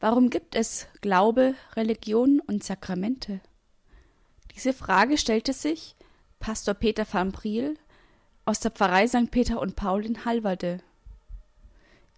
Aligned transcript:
Warum 0.00 0.30
gibt 0.30 0.54
es 0.54 0.86
Glaube, 1.02 1.54
Religion 1.76 2.40
und 2.40 2.64
Sakramente? 2.64 3.40
Diese 4.56 4.72
Frage 4.72 5.18
stellte 5.18 5.52
sich 5.52 5.94
Pastor 6.38 6.72
Peter 6.72 7.06
van 7.10 7.32
Briel 7.32 7.76
aus 8.46 8.60
der 8.60 8.70
Pfarrei 8.70 9.06
St. 9.06 9.30
Peter 9.30 9.60
und 9.60 9.76
Paul 9.76 10.06
in 10.06 10.24
Halverde. 10.24 10.78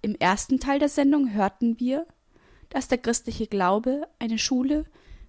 Im 0.00 0.14
ersten 0.14 0.60
Teil 0.60 0.78
der 0.78 0.88
Sendung 0.88 1.34
hörten 1.34 1.80
wir, 1.80 2.06
dass 2.68 2.86
der 2.86 2.98
christliche 2.98 3.48
Glaube 3.48 4.08
eine 4.20 4.38
Schule 4.38 4.84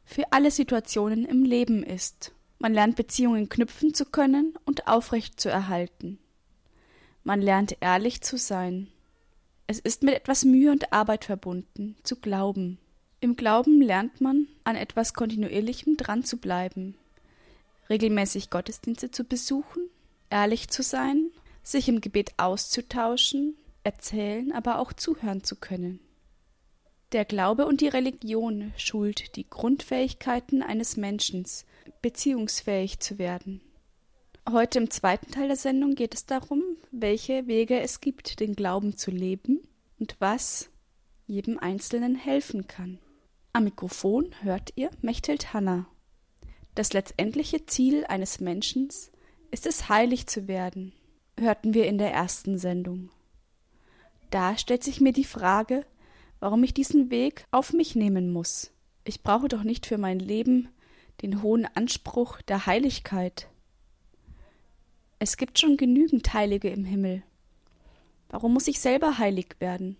für 0.05 0.31
alle 0.31 0.51
Situationen 0.51 1.25
im 1.25 1.43
Leben 1.43 1.81
ist. 1.81 2.33
Man 2.59 2.73
lernt 2.73 2.95
Beziehungen 2.95 3.49
knüpfen 3.49 3.95
zu 3.95 4.05
können 4.05 4.54
und 4.65 4.88
aufrecht 4.88 5.41
zu 5.41 5.49
erhalten. 5.49 6.20
Man 7.23 7.41
lernt 7.41 7.77
ehrlich 7.81 8.21
zu 8.21 8.38
sein. 8.38 8.89
Es 9.68 9.80
ist 9.80 10.04
mit 10.04 10.14
etwas 10.14 10.43
Mühe 10.43 10.71
und 10.71 10.91
Arbeit 10.91 11.25
verbunden, 11.25 11.96
zu 12.04 12.18
glauben. 12.18 12.79
Im 13.21 13.38
Glauben 13.38 13.82
lernt 13.82 14.20
man, 14.20 14.47
an 14.65 14.75
etwas 14.75 15.14
Kontinuierlichem 15.14 15.96
dran 15.96 16.25
zu 16.25 16.37
bleiben, 16.37 16.96
regelmäßig 17.89 18.50
Gottesdienste 18.50 19.11
zu 19.11 19.23
besuchen, 19.23 19.89
ehrlich 20.29 20.70
zu 20.70 20.84
sein, 20.84 21.32
sich 21.64 21.87
im 21.87 22.01
Gebet 22.01 22.34
auszutauschen, 22.37 23.56
erzählen, 23.84 24.51
aber 24.51 24.79
auch 24.79 24.92
zuhören 24.92 25.43
zu 25.43 25.56
können. 25.56 26.01
Der 27.14 27.23
Glaube 27.23 27.65
und 27.65 27.79
die 27.79 27.87
Religion 27.87 28.73
schult 28.75 29.36
die 29.36 29.50
Grundfähigkeiten 29.50 30.64
eines 30.64 30.98
Menschen, 30.98 31.45
beziehungsfähig 32.02 33.00
zu 33.00 33.20
werden. 33.20 33.61
Heute 34.52 34.80
im 34.80 34.89
zweiten 34.92 35.31
Teil 35.31 35.47
der 35.47 35.56
Sendung 35.56 35.95
geht 35.95 36.14
es 36.14 36.25
darum, 36.25 36.61
welche 36.92 37.47
Wege 37.47 37.80
es 37.80 38.02
gibt, 38.02 38.42
den 38.42 38.56
Glauben 38.56 38.97
zu 38.97 39.09
leben 39.09 39.61
und 40.00 40.17
was 40.20 40.70
jedem 41.25 41.58
Einzelnen 41.58 42.16
helfen 42.16 42.67
kann. 42.67 43.00
Am 43.53 43.64
Mikrofon 43.64 44.36
hört 44.42 44.73
ihr 44.75 44.92
Mechthild 45.02 45.53
Hanna. 45.53 45.88
Das 46.76 46.92
letztendliche 46.92 47.66
Ziel 47.67 48.06
eines 48.06 48.42
Menschen 48.42 48.90
ist 49.50 49.66
es, 49.66 49.88
heilig 49.88 50.28
zu 50.28 50.48
werden, 50.50 50.92
hörten 51.39 51.73
wir 51.73 51.88
in 51.88 51.98
der 51.98 52.12
ersten 52.12 52.58
Sendung. 52.58 53.12
Da 54.30 54.58
stellt 54.58 54.84
sich 54.84 55.00
mir 55.00 55.14
die 55.14 55.23
Frage, 55.23 55.86
warum 56.42 56.64
ich 56.66 56.73
diesen 56.73 57.10
Weg 57.12 57.45
auf 57.52 57.72
mich 57.72 57.95
nehmen 57.95 58.34
muss. 58.34 58.72
Ich 59.06 59.23
brauche 59.23 59.48
doch 59.48 59.64
nicht 59.64 59.86
für 59.86 59.98
mein 59.98 60.20
Leben 60.20 60.67
den 61.22 61.42
hohen 61.42 61.66
Anspruch 61.66 62.42
der 62.42 62.66
Heiligkeit. 62.66 63.48
Es 65.19 65.38
gibt 65.38 65.59
schon 65.59 65.78
genügend 65.78 66.33
Heilige 66.33 66.69
im 66.69 66.86
Himmel. 66.86 67.23
Warum 68.30 68.53
muss 68.53 68.67
ich 68.67 68.80
selber 68.80 69.17
heilig 69.17 69.55
werden? 69.59 69.97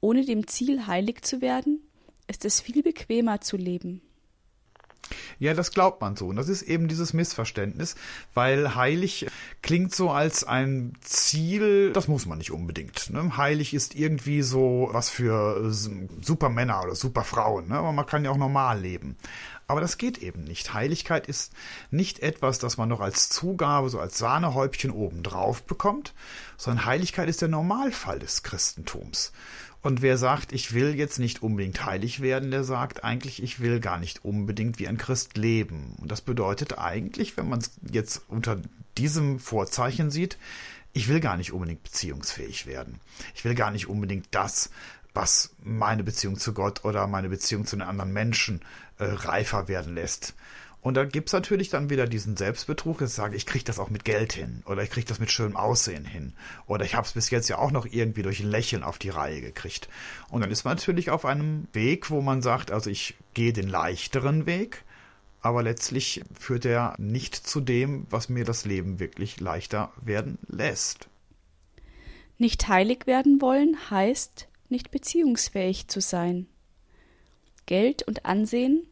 Ohne 0.00 0.24
dem 0.24 0.46
Ziel 0.46 0.86
heilig 0.86 1.22
zu 1.22 1.40
werden, 1.40 1.80
ist 2.26 2.44
es 2.44 2.60
viel 2.60 2.82
bequemer 2.82 3.40
zu 3.40 3.56
leben. 3.56 4.00
Ja, 5.38 5.54
das 5.54 5.72
glaubt 5.72 6.00
man 6.00 6.16
so. 6.16 6.28
Und 6.28 6.36
das 6.36 6.48
ist 6.48 6.62
eben 6.62 6.88
dieses 6.88 7.12
Missverständnis, 7.12 7.96
weil 8.34 8.74
heilig 8.74 9.26
klingt 9.60 9.94
so 9.94 10.10
als 10.10 10.44
ein 10.44 10.94
Ziel, 11.00 11.92
das 11.92 12.08
muss 12.08 12.26
man 12.26 12.38
nicht 12.38 12.52
unbedingt. 12.52 13.10
Ne? 13.10 13.36
Heilig 13.36 13.74
ist 13.74 13.94
irgendwie 13.94 14.42
so 14.42 14.88
was 14.92 15.10
für 15.10 15.70
Supermänner 15.72 16.82
oder 16.84 16.94
Superfrauen, 16.94 17.68
ne? 17.68 17.74
aber 17.74 17.92
man 17.92 18.06
kann 18.06 18.24
ja 18.24 18.30
auch 18.30 18.36
normal 18.36 18.80
leben. 18.80 19.16
Aber 19.72 19.80
das 19.80 19.96
geht 19.96 20.18
eben 20.18 20.44
nicht. 20.44 20.74
Heiligkeit 20.74 21.26
ist 21.26 21.50
nicht 21.90 22.18
etwas, 22.18 22.58
das 22.58 22.76
man 22.76 22.90
noch 22.90 23.00
als 23.00 23.30
Zugabe, 23.30 23.88
so 23.88 24.00
als 24.00 24.18
Sahnehäubchen 24.18 24.90
obendrauf 24.90 25.62
bekommt, 25.62 26.12
sondern 26.58 26.84
Heiligkeit 26.84 27.26
ist 27.26 27.40
der 27.40 27.48
Normalfall 27.48 28.18
des 28.18 28.42
Christentums. 28.42 29.32
Und 29.80 30.02
wer 30.02 30.18
sagt, 30.18 30.52
ich 30.52 30.74
will 30.74 30.94
jetzt 30.94 31.18
nicht 31.18 31.42
unbedingt 31.42 31.86
heilig 31.86 32.20
werden, 32.20 32.50
der 32.50 32.64
sagt 32.64 33.02
eigentlich, 33.02 33.42
ich 33.42 33.60
will 33.60 33.80
gar 33.80 33.98
nicht 33.98 34.26
unbedingt 34.26 34.78
wie 34.78 34.88
ein 34.88 34.98
Christ 34.98 35.38
leben. 35.38 35.96
Und 36.02 36.12
das 36.12 36.20
bedeutet 36.20 36.78
eigentlich, 36.78 37.38
wenn 37.38 37.48
man 37.48 37.60
es 37.60 37.70
jetzt 37.90 38.20
unter 38.28 38.60
diesem 38.98 39.40
Vorzeichen 39.40 40.10
sieht, 40.10 40.36
ich 40.92 41.08
will 41.08 41.20
gar 41.20 41.38
nicht 41.38 41.54
unbedingt 41.54 41.82
beziehungsfähig 41.82 42.66
werden. 42.66 43.00
Ich 43.34 43.46
will 43.46 43.54
gar 43.54 43.70
nicht 43.70 43.88
unbedingt 43.88 44.26
das, 44.32 44.68
was 45.14 45.54
meine 45.62 46.04
Beziehung 46.04 46.38
zu 46.38 46.54
Gott 46.54 46.84
oder 46.84 47.06
meine 47.06 47.28
Beziehung 47.28 47.66
zu 47.66 47.76
den 47.76 47.82
anderen 47.82 48.12
Menschen 48.12 48.60
äh, 48.98 49.04
reifer 49.04 49.68
werden 49.68 49.94
lässt. 49.94 50.34
Und 50.82 50.94
da 50.94 51.04
gibt's 51.04 51.32
natürlich 51.32 51.70
dann 51.70 51.90
wieder 51.90 52.08
diesen 52.08 52.36
Selbstbetrug, 52.36 52.98
dass 52.98 53.10
ich 53.10 53.16
sage, 53.16 53.36
ich 53.36 53.46
kriege 53.46 53.64
das 53.64 53.78
auch 53.78 53.88
mit 53.88 54.04
Geld 54.04 54.32
hin 54.32 54.64
oder 54.66 54.82
ich 54.82 54.90
kriege 54.90 55.06
das 55.06 55.20
mit 55.20 55.30
schönem 55.30 55.56
Aussehen 55.56 56.04
hin 56.04 56.32
oder 56.66 56.84
ich 56.84 56.96
habe 56.96 57.06
es 57.06 57.12
bis 57.12 57.30
jetzt 57.30 57.48
ja 57.48 57.58
auch 57.58 57.70
noch 57.70 57.86
irgendwie 57.86 58.22
durch 58.22 58.40
ein 58.40 58.50
Lächeln 58.50 58.82
auf 58.82 58.98
die 58.98 59.10
Reihe 59.10 59.40
gekriegt. 59.40 59.88
Und 60.28 60.40
dann 60.40 60.50
ist 60.50 60.64
man 60.64 60.76
natürlich 60.76 61.10
auf 61.10 61.24
einem 61.24 61.68
Weg, 61.72 62.10
wo 62.10 62.20
man 62.20 62.42
sagt, 62.42 62.72
also 62.72 62.90
ich 62.90 63.14
gehe 63.32 63.52
den 63.52 63.68
leichteren 63.68 64.44
Weg, 64.44 64.82
aber 65.40 65.62
letztlich 65.62 66.24
führt 66.36 66.64
er 66.64 66.94
nicht 66.98 67.36
zu 67.36 67.60
dem, 67.60 68.06
was 68.10 68.28
mir 68.28 68.44
das 68.44 68.64
Leben 68.64 68.98
wirklich 68.98 69.38
leichter 69.38 69.92
werden 70.00 70.38
lässt. 70.48 71.08
Nicht 72.38 72.66
heilig 72.66 73.06
werden 73.06 73.40
wollen 73.40 73.76
heißt, 73.88 74.48
nicht 74.72 74.90
beziehungsfähig 74.90 75.86
zu 75.86 76.00
sein. 76.00 76.48
Geld 77.66 78.02
und 78.02 78.26
Ansehen 78.26 78.88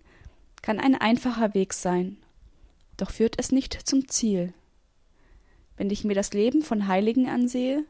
kann 0.62 0.78
ein 0.78 0.94
einfacher 0.94 1.54
Weg 1.54 1.72
sein, 1.72 2.18
doch 2.96 3.10
führt 3.10 3.36
es 3.38 3.50
nicht 3.50 3.74
zum 3.88 4.06
Ziel. 4.06 4.54
Wenn 5.76 5.90
ich 5.90 6.04
mir 6.04 6.14
das 6.14 6.32
Leben 6.32 6.62
von 6.62 6.86
Heiligen 6.86 7.28
ansehe, 7.28 7.84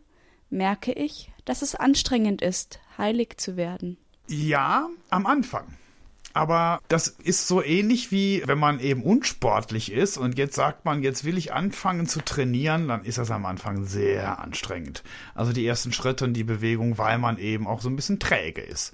merke 0.49 0.93
ich, 0.93 1.33
dass 1.45 1.61
es 1.61 1.75
anstrengend 1.75 2.41
ist, 2.41 2.81
heilig 2.97 3.37
zu 3.37 3.57
werden. 3.57 3.99
Ja, 4.29 4.89
am 5.11 5.27
Anfang. 5.27 5.67
Aber 6.33 6.81
das 6.89 7.09
ist 7.09 7.49
so 7.49 7.63
ähnlich 7.63 8.13
wie 8.13 8.43
wenn 8.47 8.59
man 8.59 8.79
eben 8.79 9.03
unsportlich 9.03 9.91
ist 9.91 10.17
und 10.17 10.39
jetzt 10.39 10.55
sagt 10.55 10.85
man, 10.85 11.03
jetzt 11.03 11.25
will 11.25 11.37
ich 11.37 11.53
anfangen 11.53 12.07
zu 12.07 12.21
trainieren, 12.21 12.89
dann 12.89 13.05
ist 13.05 13.19
das 13.19 13.33
am 13.33 13.47
Anfang 13.47 13.85
sehr 13.85 14.39
anstrengend. 14.39 15.03
Also 15.35 15.53
die 15.53 15.67
ersten 15.67 15.93
Schritte 15.93 16.25
und 16.25 16.35
die 16.35 16.45
Bewegung, 16.45 16.99
weil 16.99 17.19
man 17.19 17.39
eben 17.39 17.67
auch 17.67 17.81
so 17.81 17.89
ein 17.89 17.97
bisschen 17.97 18.21
träge 18.21 18.61
ist. 18.61 18.93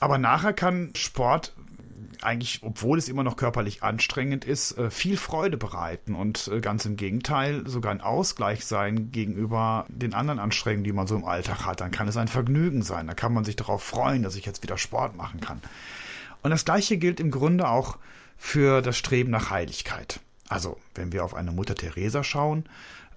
Aber 0.00 0.18
nachher 0.18 0.52
kann 0.52 0.92
Sport 0.94 1.54
eigentlich, 2.22 2.60
obwohl 2.62 2.98
es 2.98 3.08
immer 3.08 3.22
noch 3.22 3.36
körperlich 3.36 3.82
anstrengend 3.82 4.44
ist, 4.44 4.76
äh, 4.78 4.90
viel 4.90 5.16
Freude 5.16 5.56
bereiten 5.56 6.14
und 6.14 6.48
äh, 6.48 6.60
ganz 6.60 6.84
im 6.84 6.96
Gegenteil 6.96 7.66
sogar 7.66 7.92
ein 7.92 8.00
Ausgleich 8.00 8.64
sein 8.64 9.10
gegenüber 9.12 9.86
den 9.88 10.14
anderen 10.14 10.38
Anstrengungen, 10.38 10.84
die 10.84 10.92
man 10.92 11.06
so 11.06 11.16
im 11.16 11.24
Alltag 11.24 11.64
hat. 11.64 11.80
Dann 11.80 11.90
kann 11.90 12.08
es 12.08 12.16
ein 12.16 12.28
Vergnügen 12.28 12.82
sein. 12.82 13.06
Da 13.06 13.14
kann 13.14 13.32
man 13.32 13.44
sich 13.44 13.56
darauf 13.56 13.82
freuen, 13.82 14.22
dass 14.22 14.36
ich 14.36 14.46
jetzt 14.46 14.62
wieder 14.62 14.78
Sport 14.78 15.16
machen 15.16 15.40
kann. 15.40 15.60
Und 16.42 16.50
das 16.50 16.64
Gleiche 16.64 16.96
gilt 16.96 17.20
im 17.20 17.30
Grunde 17.30 17.68
auch 17.68 17.98
für 18.36 18.82
das 18.82 18.96
Streben 18.96 19.30
nach 19.30 19.50
Heiligkeit. 19.50 20.20
Also, 20.48 20.78
wenn 20.94 21.12
wir 21.12 21.24
auf 21.24 21.34
eine 21.34 21.52
Mutter 21.52 21.74
Teresa 21.74 22.22
schauen, 22.22 22.64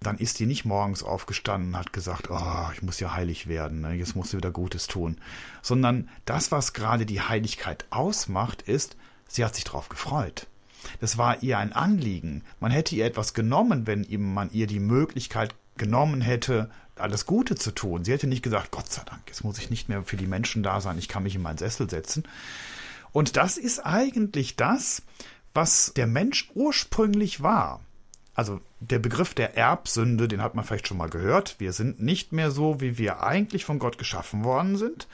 dann 0.02 0.18
ist 0.18 0.40
die 0.40 0.46
nicht 0.46 0.66
morgens 0.66 1.04
aufgestanden 1.04 1.74
und 1.74 1.80
hat 1.80 1.94
gesagt, 1.94 2.30
oh, 2.30 2.70
ich 2.74 2.82
muss 2.82 3.00
ja 3.00 3.14
heilig 3.14 3.48
werden, 3.48 3.82
ne? 3.82 3.94
jetzt 3.94 4.16
muss 4.16 4.32
sie 4.32 4.38
wieder 4.38 4.52
Gutes 4.52 4.88
tun, 4.88 5.18
sondern 5.62 6.10
das, 6.26 6.52
was 6.52 6.74
gerade 6.74 7.06
die 7.06 7.22
Heiligkeit 7.22 7.86
ausmacht, 7.90 8.62
ist, 8.62 8.96
sie 9.28 9.44
hat 9.44 9.56
sich 9.56 9.66
darauf 9.66 9.90
gefreut. 9.90 10.48
Das 11.02 11.18
war 11.18 11.44
ihr 11.44 11.58
ein 11.58 11.74
Anliegen. 11.74 12.44
Man 12.62 12.72
hätte 12.72 12.96
ihr 12.96 13.06
etwas 13.06 13.34
genommen, 13.34 13.86
wenn 13.86 14.06
man 14.34 14.50
ihr 14.52 14.66
die 14.66 14.80
Möglichkeit 14.80 15.54
genommen 15.76 16.22
hätte, 16.22 16.70
alles 16.96 17.26
Gute 17.26 17.56
zu 17.56 17.72
tun. 17.72 18.06
Sie 18.06 18.12
hätte 18.12 18.28
nicht 18.28 18.44
gesagt, 18.44 18.72
Gott 18.72 18.92
sei 18.92 19.04
Dank, 19.06 19.22
jetzt 19.28 19.44
muss 19.44 19.58
ich 19.60 19.70
nicht 19.70 19.90
mehr 19.90 20.04
für 20.04 20.18
die 20.18 20.28
Menschen 20.28 20.64
da 20.64 20.80
sein, 20.82 20.98
ich 20.98 21.08
kann 21.10 21.24
mich 21.24 21.36
in 21.36 21.42
meinen 21.42 21.58
Sessel 21.58 21.90
setzen, 21.90 22.24
und 23.12 23.38
das 23.38 23.58
ist 23.58 23.80
eigentlich 23.86 24.56
das, 24.56 25.02
was 25.54 25.94
der 25.96 26.08
Mensch 26.08 26.50
ursprünglich 26.54 27.42
war. 27.42 27.82
Also 28.36 28.62
der 28.80 29.00
Begriff 29.00 29.34
der 29.34 29.58
Erbsünde, 29.58 30.28
den 30.28 30.42
hat 30.42 30.56
man 30.56 30.64
vielleicht 30.64 30.88
schon 30.88 30.98
mal 30.98 31.10
gehört. 31.10 31.60
Wir 31.60 31.74
sind 31.74 32.00
nicht 32.02 32.32
mehr 32.32 32.52
so, 32.52 32.80
wie 32.80 32.98
wir 32.98 33.22
eigentlich 33.22 33.66
von 33.66 33.80
Gott 33.80 33.98
geschaffen 33.98 34.44
worden 34.44 34.78
sind. 34.78 35.08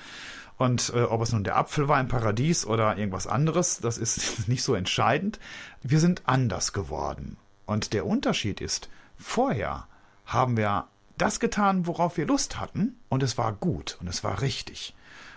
Und 0.57 0.93
äh, 0.95 1.01
ob 1.03 1.21
es 1.21 1.31
nun 1.31 1.43
der 1.43 1.57
Apfel 1.57 1.87
war 1.87 1.99
im 1.99 2.07
Paradies 2.07 2.65
oder 2.65 2.97
irgendwas 2.97 3.27
anderes, 3.27 3.79
das 3.79 3.97
ist 3.97 4.47
nicht 4.47 4.63
so 4.63 4.75
entscheidend. 4.75 5.39
Wir 5.81 5.99
sind 5.99 6.23
anders 6.25 6.71
geworden. 6.71 7.37
Und 7.65 7.93
der 7.93 8.05
Unterschied 8.05 8.61
ist, 8.61 8.89
vorher 9.17 9.87
haben 10.25 10.55
wir 10.55 10.87
das 11.17 11.39
getan, 11.39 11.87
worauf 11.87 12.17
wir 12.17 12.27
Lust 12.27 12.59
hatten, 12.59 12.99
und 13.09 13.23
es 13.23 13.37
war 13.37 13.53
gut 13.53 13.97
und 14.01 14.07
es 14.07 14.23
war 14.23 14.41
richtig. 14.41 14.93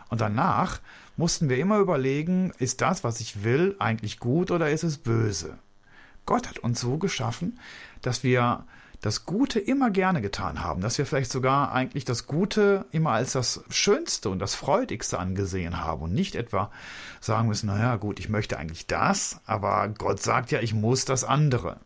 Und 0.08 0.20
danach 0.20 0.81
mussten 1.18 1.48
wir 1.48 1.58
immer 1.58 1.78
überlegen, 1.78 2.52
ist 2.58 2.80
das, 2.80 3.04
was 3.04 3.20
ich 3.20 3.42
will, 3.42 3.74
eigentlich 3.80 4.20
gut 4.20 4.50
oder 4.50 4.70
ist 4.70 4.84
es 4.84 4.98
böse? 4.98 5.58
Gott 6.24 6.48
hat 6.48 6.60
uns 6.60 6.80
so 6.80 6.96
geschaffen, 6.96 7.58
dass 8.02 8.22
wir 8.22 8.64
das 9.00 9.26
Gute 9.26 9.58
immer 9.58 9.90
gerne 9.90 10.20
getan 10.20 10.62
haben, 10.62 10.80
dass 10.80 10.96
wir 10.96 11.06
vielleicht 11.06 11.30
sogar 11.30 11.72
eigentlich 11.72 12.04
das 12.04 12.26
Gute 12.26 12.86
immer 12.92 13.10
als 13.12 13.32
das 13.32 13.64
Schönste 13.68 14.30
und 14.30 14.38
das 14.38 14.54
Freudigste 14.54 15.18
angesehen 15.18 15.80
haben 15.80 16.02
und 16.02 16.14
nicht 16.14 16.36
etwa 16.36 16.70
sagen 17.20 17.48
müssen, 17.48 17.66
naja 17.66 17.96
gut, 17.96 18.20
ich 18.20 18.28
möchte 18.28 18.56
eigentlich 18.56 18.86
das, 18.86 19.40
aber 19.44 19.88
Gott 19.88 20.22
sagt 20.22 20.52
ja, 20.52 20.60
ich 20.60 20.74
muss 20.74 21.04
das 21.04 21.24
andere. 21.24 21.78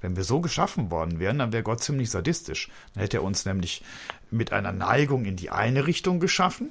Wenn 0.00 0.16
wir 0.16 0.24
so 0.24 0.40
geschaffen 0.40 0.90
worden 0.90 1.18
wären, 1.18 1.38
dann 1.38 1.52
wäre 1.52 1.62
Gott 1.62 1.82
ziemlich 1.82 2.10
sadistisch. 2.10 2.70
Dann 2.94 3.02
hätte 3.02 3.18
er 3.18 3.22
uns 3.22 3.44
nämlich 3.44 3.84
mit 4.30 4.52
einer 4.52 4.72
Neigung 4.72 5.26
in 5.26 5.36
die 5.36 5.50
eine 5.50 5.86
Richtung 5.86 6.20
geschaffen 6.20 6.70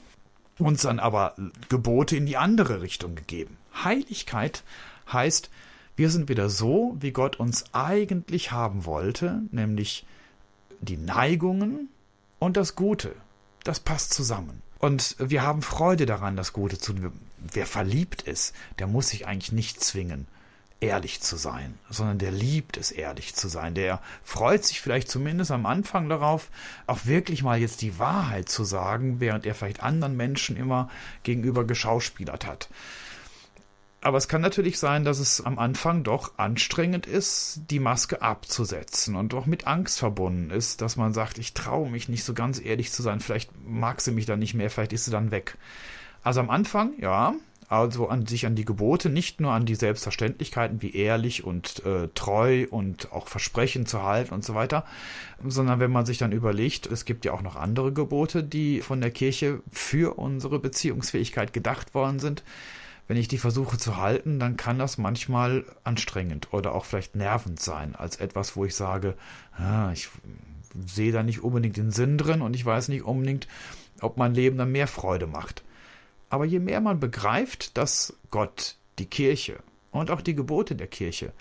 uns 0.59 0.83
dann 0.83 0.99
aber 0.99 1.35
Gebote 1.69 2.15
in 2.15 2.25
die 2.25 2.37
andere 2.37 2.81
Richtung 2.81 3.15
gegeben. 3.15 3.57
Heiligkeit 3.83 4.63
heißt, 5.11 5.49
wir 5.95 6.09
sind 6.09 6.29
wieder 6.29 6.49
so, 6.49 6.95
wie 6.99 7.11
Gott 7.11 7.37
uns 7.37 7.65
eigentlich 7.73 8.51
haben 8.51 8.85
wollte, 8.85 9.41
nämlich 9.51 10.05
die 10.81 10.97
Neigungen 10.97 11.89
und 12.39 12.57
das 12.57 12.75
Gute. 12.75 13.15
Das 13.63 13.79
passt 13.79 14.13
zusammen. 14.13 14.61
Und 14.79 15.17
wir 15.19 15.41
haben 15.41 15.61
Freude 15.61 16.05
daran, 16.05 16.37
das 16.37 16.53
Gute 16.53 16.77
zu 16.77 16.93
tun. 16.93 17.11
Wer 17.37 17.65
verliebt 17.65 18.21
ist, 18.21 18.55
der 18.79 18.87
muss 18.87 19.09
sich 19.09 19.27
eigentlich 19.27 19.51
nicht 19.51 19.83
zwingen, 19.83 20.27
ehrlich 20.81 21.21
zu 21.21 21.35
sein, 21.35 21.77
sondern 21.89 22.19
der 22.19 22.31
liebt 22.31 22.77
es, 22.77 22.91
ehrlich 22.91 23.35
zu 23.35 23.47
sein. 23.47 23.75
Der 23.75 24.01
freut 24.23 24.63
sich 24.63 24.79
vielleicht 24.81 25.09
zumindest 25.09 25.51
am 25.51 25.65
Anfang 25.65 26.07
darauf, 26.07 26.49
auch 26.87 27.05
wirklich 27.05 27.43
mal 27.43 27.59
jetzt 27.59 27.81
die 27.81 27.99
Wahrheit 27.99 28.49
zu 28.49 28.63
sagen, 28.63 29.19
während 29.19 29.45
er 29.45 29.55
vielleicht 29.55 29.83
anderen 29.83 30.15
Menschen 30.15 30.55
immer 30.55 30.89
gegenüber 31.23 31.65
geschauspielert 31.65 32.45
hat. 32.45 32.69
Aber 34.01 34.17
es 34.17 34.29
kann 34.29 34.39
natürlich 34.39 34.79
sein, 34.79 35.03
dass 35.03 35.19
es 35.19 35.41
am 35.41 35.59
Anfang 35.59 36.05
doch 36.05 36.37
anstrengend 36.37 37.05
ist, 37.05 37.63
die 37.69 37.79
Maske 37.79 38.21
abzusetzen 38.21 39.17
und 39.17 39.33
doch 39.33 39.45
mit 39.45 39.67
Angst 39.67 39.99
verbunden 39.99 40.51
ist, 40.51 40.79
dass 40.81 40.95
man 40.95 41.13
sagt, 41.13 41.37
ich 41.37 41.53
traue 41.53 41.89
mich 41.89 42.07
nicht 42.07 42.23
so 42.23 42.33
ganz 42.33 42.61
ehrlich 42.63 42.93
zu 42.93 43.01
sein, 43.01 43.19
vielleicht 43.19 43.51
mag 43.67 43.99
sie 43.99 44.11
mich 44.11 44.25
dann 44.25 44.39
nicht 44.39 44.53
mehr, 44.53 44.69
vielleicht 44.69 44.93
ist 44.93 45.03
sie 45.03 45.11
dann 45.11 45.31
weg. 45.31 45.57
Also 46.23 46.39
am 46.39 46.49
Anfang, 46.49 46.93
ja, 46.99 47.33
also 47.69 48.09
an 48.09 48.25
sich 48.25 48.47
an 48.47 48.55
die 48.55 48.65
Gebote, 48.65 49.09
nicht 49.09 49.39
nur 49.39 49.53
an 49.53 49.67
die 49.67 49.75
Selbstverständlichkeiten 49.75 50.81
wie 50.81 50.95
ehrlich 50.95 51.43
und 51.43 51.85
äh, 51.85 52.07
treu 52.15 52.65
und 52.69 53.11
auch 53.11 53.27
Versprechen 53.27 53.85
zu 53.85 54.01
halten 54.01 54.33
und 54.33 54.43
so 54.43 54.55
weiter, 54.55 54.85
sondern 55.45 55.79
wenn 55.79 55.91
man 55.91 56.07
sich 56.07 56.17
dann 56.17 56.31
überlegt, 56.31 56.87
es 56.87 57.05
gibt 57.05 57.25
ja 57.25 57.31
auch 57.31 57.43
noch 57.43 57.55
andere 57.55 57.93
Gebote, 57.93 58.43
die 58.43 58.81
von 58.81 59.01
der 59.01 59.11
Kirche 59.11 59.61
für 59.71 60.17
unsere 60.17 60.57
Beziehungsfähigkeit 60.57 61.53
gedacht 61.53 61.93
worden 61.93 62.17
sind, 62.17 62.43
wenn 63.07 63.17
ich 63.17 63.27
die 63.27 63.37
versuche 63.37 63.77
zu 63.77 63.97
halten, 63.97 64.39
dann 64.39 64.57
kann 64.57 64.79
das 64.79 64.97
manchmal 64.97 65.63
anstrengend 65.83 66.51
oder 66.51 66.73
auch 66.73 66.85
vielleicht 66.85 67.15
nervend 67.15 67.59
sein, 67.59 67.95
als 67.95 68.15
etwas, 68.17 68.55
wo 68.55 68.65
ich 68.65 68.75
sage, 68.75 69.15
ah, 69.53 69.91
ich 69.93 70.09
sehe 70.87 71.11
da 71.11 71.21
nicht 71.21 71.43
unbedingt 71.43 71.77
den 71.77 71.91
Sinn 71.91 72.17
drin 72.17 72.41
und 72.41 72.55
ich 72.55 72.65
weiß 72.65 72.87
nicht 72.87 73.03
unbedingt, 73.03 73.47
ob 74.01 74.17
mein 74.17 74.33
Leben 74.33 74.57
dann 74.57 74.71
mehr 74.71 74.87
Freude 74.87 75.27
macht. 75.27 75.63
Aber 76.29 76.45
je 76.45 76.59
mehr 76.59 76.81
man 76.81 76.99
begreift, 76.99 77.77
dass 77.77 78.13
Gott, 78.29 78.75
die 78.99 79.05
Kirche 79.05 79.59
und 79.91 80.11
auch 80.11 80.21
die 80.21 80.35
Gebote 80.35 80.75
der 80.75 80.87
Kirche 80.87 81.33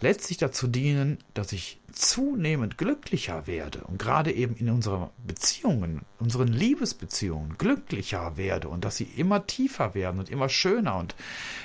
letztlich 0.00 0.38
dazu 0.38 0.66
dienen, 0.66 1.18
dass 1.34 1.52
ich 1.52 1.80
zunehmend 1.92 2.76
glücklicher 2.76 3.46
werde 3.46 3.80
und 3.84 3.98
gerade 3.98 4.32
eben 4.32 4.54
in 4.56 4.68
unseren 4.68 5.08
Beziehungen, 5.26 6.02
unseren 6.18 6.48
Liebesbeziehungen 6.48 7.56
glücklicher 7.56 8.36
werde 8.36 8.68
und 8.68 8.84
dass 8.84 8.96
sie 8.96 9.04
immer 9.04 9.46
tiefer 9.46 9.94
werden 9.94 10.18
und 10.18 10.28
immer 10.28 10.48
schöner 10.48 10.96
und 10.96 11.14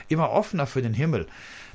immer 0.07 0.31
offener 0.31 0.66
für 0.66 0.81
den 0.81 0.94
Himmel, 0.94 1.28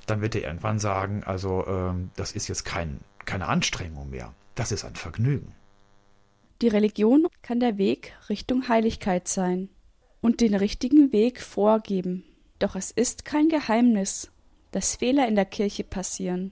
dann 0.06 0.22
wird 0.22 0.34
er 0.34 0.42
irgendwann 0.42 0.78
sagen, 0.78 1.24
also 1.24 1.66
ähm, 1.66 2.10
das 2.16 2.32
ist 2.32 2.48
jetzt 2.48 2.64
kein, 2.64 3.00
keine 3.26 3.46
Anstrengung 3.48 4.10
mehr, 4.10 4.32
das 4.54 4.72
ist 4.72 4.84
ein 4.84 4.96
Vergnügen. 4.96 5.52
Die 6.62 6.68
Religion 6.68 7.26
kann 7.42 7.60
der 7.60 7.76
Weg 7.76 8.14
Richtung 8.30 8.68
Heiligkeit 8.68 9.28
sein 9.28 9.68
und 10.26 10.40
den 10.40 10.56
richtigen 10.56 11.12
Weg 11.12 11.40
vorgeben. 11.40 12.24
Doch 12.58 12.74
es 12.74 12.90
ist 12.90 13.24
kein 13.24 13.48
Geheimnis, 13.48 14.32
dass 14.72 14.96
Fehler 14.96 15.28
in 15.28 15.36
der 15.36 15.44
Kirche 15.44 15.84
passieren. 15.84 16.50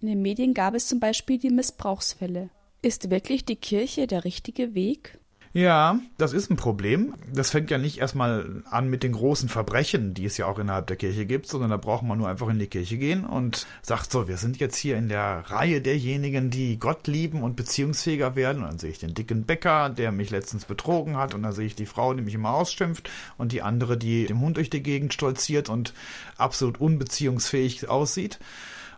In 0.00 0.06
den 0.06 0.22
Medien 0.22 0.54
gab 0.54 0.74
es 0.74 0.86
zum 0.86 1.00
Beispiel 1.00 1.36
die 1.36 1.50
Missbrauchsfälle. 1.50 2.48
Ist 2.80 3.10
wirklich 3.10 3.44
die 3.44 3.56
Kirche 3.56 4.06
der 4.06 4.24
richtige 4.24 4.76
Weg? 4.76 5.18
Ja, 5.54 5.98
das 6.18 6.34
ist 6.34 6.50
ein 6.50 6.56
Problem. 6.56 7.14
Das 7.32 7.50
fängt 7.50 7.70
ja 7.70 7.78
nicht 7.78 7.98
erstmal 7.98 8.62
an 8.70 8.90
mit 8.90 9.02
den 9.02 9.12
großen 9.12 9.48
Verbrechen, 9.48 10.12
die 10.12 10.26
es 10.26 10.36
ja 10.36 10.46
auch 10.46 10.58
innerhalb 10.58 10.86
der 10.88 10.96
Kirche 10.96 11.24
gibt, 11.24 11.46
sondern 11.46 11.70
da 11.70 11.78
braucht 11.78 12.02
man 12.02 12.18
nur 12.18 12.28
einfach 12.28 12.48
in 12.48 12.58
die 12.58 12.66
Kirche 12.66 12.98
gehen 12.98 13.24
und 13.24 13.66
sagt 13.80 14.12
so, 14.12 14.28
wir 14.28 14.36
sind 14.36 14.58
jetzt 14.58 14.76
hier 14.76 14.98
in 14.98 15.08
der 15.08 15.44
Reihe 15.46 15.80
derjenigen, 15.80 16.50
die 16.50 16.78
Gott 16.78 17.06
lieben 17.06 17.42
und 17.42 17.56
beziehungsfähiger 17.56 18.36
werden. 18.36 18.62
Und 18.62 18.68
dann 18.68 18.78
sehe 18.78 18.90
ich 18.90 18.98
den 18.98 19.14
dicken 19.14 19.44
Bäcker, 19.44 19.88
der 19.88 20.12
mich 20.12 20.30
letztens 20.30 20.66
betrogen 20.66 21.16
hat 21.16 21.34
und 21.34 21.42
dann 21.42 21.52
sehe 21.52 21.66
ich 21.66 21.74
die 21.74 21.86
Frau, 21.86 22.12
die 22.12 22.22
mich 22.22 22.34
immer 22.34 22.50
ausschimpft 22.50 23.08
und 23.38 23.52
die 23.52 23.62
andere, 23.62 23.96
die 23.96 24.26
dem 24.26 24.40
Hund 24.40 24.58
durch 24.58 24.70
die 24.70 24.82
Gegend 24.82 25.14
stolziert 25.14 25.70
und 25.70 25.94
absolut 26.36 26.78
unbeziehungsfähig 26.78 27.88
aussieht. 27.88 28.38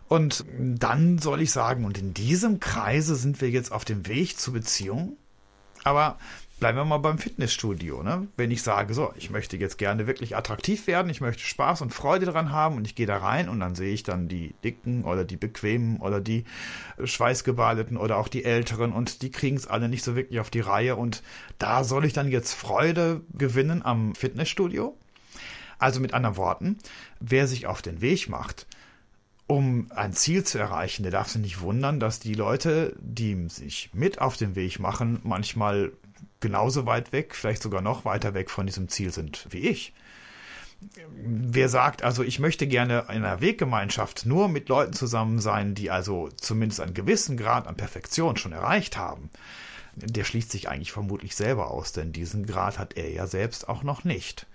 Und 0.09 0.43
dann 0.59 1.19
soll 1.19 1.41
ich 1.41 1.51
sagen, 1.51 1.85
und 1.85 1.97
in 1.97 2.13
diesem 2.13 2.59
Kreise 2.59 3.15
sind 3.15 3.39
wir 3.39 3.49
jetzt 3.49 3.71
auf 3.71 3.85
dem 3.85 4.07
Weg 4.07 4.37
zur 4.37 4.53
Beziehung. 4.53 5.15
Aber 5.83 6.17
bleiben 6.61 6.77
wir 6.77 6.85
mal 6.85 6.99
beim 6.99 7.17
Fitnessstudio. 7.17 8.03
Ne? 8.03 8.27
Wenn 8.37 8.51
ich 8.51 8.61
sage, 8.61 8.93
so, 8.93 9.11
ich 9.17 9.31
möchte 9.31 9.57
jetzt 9.57 9.79
gerne 9.79 10.05
wirklich 10.05 10.37
attraktiv 10.37 10.85
werden, 10.85 11.09
ich 11.09 11.19
möchte 11.19 11.43
Spaß 11.43 11.81
und 11.81 11.91
Freude 11.91 12.27
daran 12.27 12.51
haben 12.51 12.77
und 12.77 12.85
ich 12.85 12.93
gehe 12.93 13.07
da 13.07 13.17
rein 13.17 13.49
und 13.49 13.59
dann 13.59 13.73
sehe 13.73 13.91
ich 13.91 14.03
dann 14.03 14.27
die 14.27 14.53
Dicken 14.63 15.03
oder 15.03 15.25
die 15.25 15.37
Bequemen 15.37 15.97
oder 15.97 16.21
die 16.21 16.45
Schweißgebadeten 17.03 17.97
oder 17.97 18.17
auch 18.17 18.27
die 18.27 18.45
Älteren 18.45 18.93
und 18.93 19.23
die 19.23 19.31
kriegen 19.31 19.57
es 19.57 19.65
alle 19.65 19.89
nicht 19.89 20.03
so 20.03 20.15
wirklich 20.15 20.39
auf 20.39 20.51
die 20.51 20.59
Reihe 20.59 20.95
und 20.95 21.23
da 21.57 21.83
soll 21.83 22.05
ich 22.05 22.13
dann 22.13 22.29
jetzt 22.29 22.53
Freude 22.53 23.21
gewinnen 23.33 23.83
am 23.83 24.13
Fitnessstudio? 24.13 24.95
Also 25.79 25.99
mit 25.99 26.13
anderen 26.13 26.37
Worten, 26.37 26.77
wer 27.19 27.47
sich 27.47 27.65
auf 27.65 27.81
den 27.81 28.01
Weg 28.01 28.29
macht, 28.29 28.67
um 29.51 29.91
ein 29.93 30.13
Ziel 30.13 30.45
zu 30.45 30.57
erreichen, 30.57 31.03
der 31.03 31.11
darf 31.11 31.27
sich 31.27 31.41
nicht 31.41 31.59
wundern, 31.59 31.99
dass 31.99 32.21
die 32.21 32.35
Leute, 32.35 32.95
die 33.01 33.49
sich 33.49 33.89
mit 33.91 34.21
auf 34.21 34.37
den 34.37 34.55
Weg 34.55 34.79
machen, 34.79 35.19
manchmal 35.23 35.91
genauso 36.39 36.85
weit 36.85 37.11
weg, 37.11 37.35
vielleicht 37.35 37.61
sogar 37.61 37.81
noch 37.81 38.05
weiter 38.05 38.33
weg 38.33 38.49
von 38.49 38.65
diesem 38.65 38.87
Ziel 38.87 39.11
sind 39.11 39.47
wie 39.49 39.67
ich. 39.67 39.93
Wer 41.21 41.67
sagt 41.67 42.01
also, 42.01 42.23
ich 42.23 42.39
möchte 42.39 42.65
gerne 42.65 42.99
in 43.09 43.25
einer 43.25 43.41
Weggemeinschaft 43.41 44.25
nur 44.25 44.47
mit 44.47 44.69
Leuten 44.69 44.93
zusammen 44.93 45.39
sein, 45.39 45.75
die 45.75 45.91
also 45.91 46.29
zumindest 46.37 46.79
einen 46.79 46.93
gewissen 46.93 47.35
Grad 47.35 47.67
an 47.67 47.75
Perfektion 47.75 48.37
schon 48.37 48.53
erreicht 48.53 48.95
haben, 48.95 49.29
der 49.95 50.23
schließt 50.23 50.49
sich 50.49 50.69
eigentlich 50.69 50.93
vermutlich 50.93 51.35
selber 51.35 51.71
aus, 51.71 51.91
denn 51.91 52.13
diesen 52.13 52.45
Grad 52.45 52.79
hat 52.79 52.95
er 52.95 53.11
ja 53.11 53.27
selbst 53.27 53.67
auch 53.67 53.83
noch 53.83 54.05
nicht. 54.05 54.47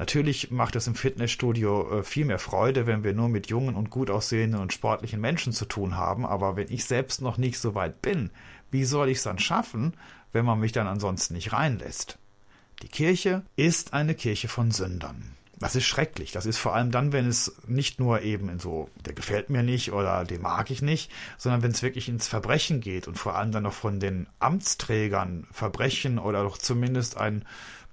Natürlich 0.00 0.50
macht 0.50 0.76
es 0.76 0.86
im 0.86 0.94
Fitnessstudio 0.94 1.98
äh, 1.98 2.02
viel 2.02 2.24
mehr 2.24 2.38
Freude, 2.38 2.86
wenn 2.86 3.04
wir 3.04 3.12
nur 3.12 3.28
mit 3.28 3.48
jungen 3.48 3.74
und 3.74 3.90
gut 3.90 4.08
aussehenden 4.08 4.58
und 4.58 4.72
sportlichen 4.72 5.20
Menschen 5.20 5.52
zu 5.52 5.66
tun 5.66 5.94
haben, 5.94 6.24
aber 6.24 6.56
wenn 6.56 6.72
ich 6.72 6.86
selbst 6.86 7.20
noch 7.20 7.36
nicht 7.36 7.58
so 7.58 7.74
weit 7.74 8.00
bin, 8.00 8.30
wie 8.70 8.84
soll 8.84 9.10
ich 9.10 9.18
es 9.18 9.24
dann 9.24 9.38
schaffen, 9.38 9.92
wenn 10.32 10.46
man 10.46 10.58
mich 10.58 10.72
dann 10.72 10.86
ansonsten 10.86 11.34
nicht 11.34 11.52
reinlässt? 11.52 12.16
Die 12.82 12.88
Kirche 12.88 13.42
ist 13.56 13.92
eine 13.92 14.14
Kirche 14.14 14.48
von 14.48 14.70
Sündern. 14.70 15.36
Das 15.58 15.76
ist 15.76 15.84
schrecklich. 15.84 16.32
Das 16.32 16.46
ist 16.46 16.56
vor 16.56 16.74
allem 16.74 16.90
dann, 16.90 17.12
wenn 17.12 17.28
es 17.28 17.54
nicht 17.66 18.00
nur 18.00 18.22
eben 18.22 18.48
in 18.48 18.58
so, 18.58 18.88
der 19.04 19.12
gefällt 19.12 19.50
mir 19.50 19.62
nicht 19.62 19.92
oder 19.92 20.24
den 20.24 20.40
mag 20.40 20.70
ich 20.70 20.80
nicht, 20.80 21.12
sondern 21.36 21.62
wenn 21.62 21.72
es 21.72 21.82
wirklich 21.82 22.08
ins 22.08 22.26
Verbrechen 22.26 22.80
geht 22.80 23.06
und 23.06 23.18
vor 23.18 23.36
allem 23.36 23.52
dann 23.52 23.64
noch 23.64 23.74
von 23.74 24.00
den 24.00 24.26
Amtsträgern 24.38 25.46
Verbrechen 25.52 26.18
oder 26.18 26.42
doch 26.42 26.56
zumindest 26.56 27.18
ein 27.18 27.44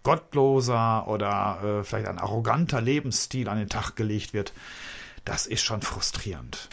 gottloser 0.08 1.06
oder 1.10 1.60
äh, 1.62 1.84
vielleicht 1.84 2.08
ein 2.08 2.18
arroganter 2.18 2.80
Lebensstil 2.80 3.50
an 3.50 3.58
den 3.58 3.68
Tag 3.68 3.98
gelegt 3.98 4.34
wird, 4.34 4.54
das 5.26 5.46
ist 5.46 5.64
schon 5.64 5.82
frustrierend. 5.82 6.70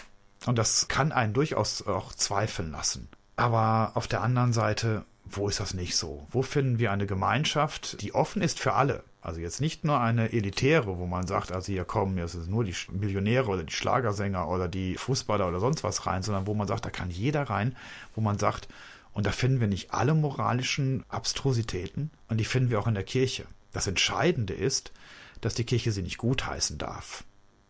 Und 0.47 0.57
das 0.57 0.87
kann 0.87 1.11
einen 1.11 1.33
durchaus 1.33 1.85
auch 1.85 2.15
zweifeln 2.15 2.71
lassen. 2.71 3.09
Aber 3.35 3.91
auf 3.95 4.07
der 4.07 4.23
anderen 4.23 4.53
Seite, 4.53 5.05
wo 5.25 5.49
ist 5.49 5.59
das 5.59 5.75
nicht 5.75 5.97
so? 5.97 6.29
Wo 6.31 6.43
finden 6.43 6.79
wir 6.79 6.93
eine 6.93 7.07
Gemeinschaft, 7.07 8.01
die 8.03 8.15
offen 8.15 8.41
ist 8.41 8.61
für 8.61 8.75
alle? 8.75 9.03
Also 9.21 9.41
jetzt 9.41 9.61
nicht 9.61 9.83
nur 9.83 10.01
eine 10.01 10.33
elitäre, 10.33 10.97
wo 10.99 11.07
man 11.07 11.27
sagt, 11.27 11.51
also 11.51 11.73
hier 11.73 11.85
kommen 11.85 12.17
jetzt 12.19 12.37
nur 12.47 12.63
die 12.63 12.77
Millionäre 12.93 13.49
oder 13.49 13.65
die 13.65 13.73
Schlagersänger 13.73 14.47
oder 14.49 14.69
die 14.69 14.95
Fußballer 14.95 15.49
oder 15.49 15.59
sonst 15.59 15.83
was 15.83 16.07
rein, 16.07 16.23
sondern 16.23 16.47
wo 16.47 16.55
man 16.55 16.69
sagt, 16.69 16.85
da 16.85 16.91
kann 16.91 17.11
jeder 17.11 17.43
rein, 17.51 17.75
wo 18.15 18.21
man 18.21 18.39
sagt, 18.39 18.69
und 19.15 19.27
da 19.27 19.31
finden 19.31 19.61
wir 19.61 19.69
nicht 19.69 19.95
alle 19.95 20.13
moralischen 20.13 21.05
Abstrusitäten 21.09 22.11
und 22.29 22.39
die 22.39 22.45
finden 22.45 22.71
wir 22.71 22.81
auch 22.81 22.89
in 22.89 22.95
der 22.95 23.05
Kirche. 23.05 23.47
Das 23.73 23.87
Entscheidende 23.87 24.53
ist, 24.53 24.93
dass 25.41 25.55
die 25.55 25.65
Kirche 25.65 25.93
sie 25.93 26.03
nicht 26.03 26.19
gutheißen 26.19 26.79
darf. 26.79 27.25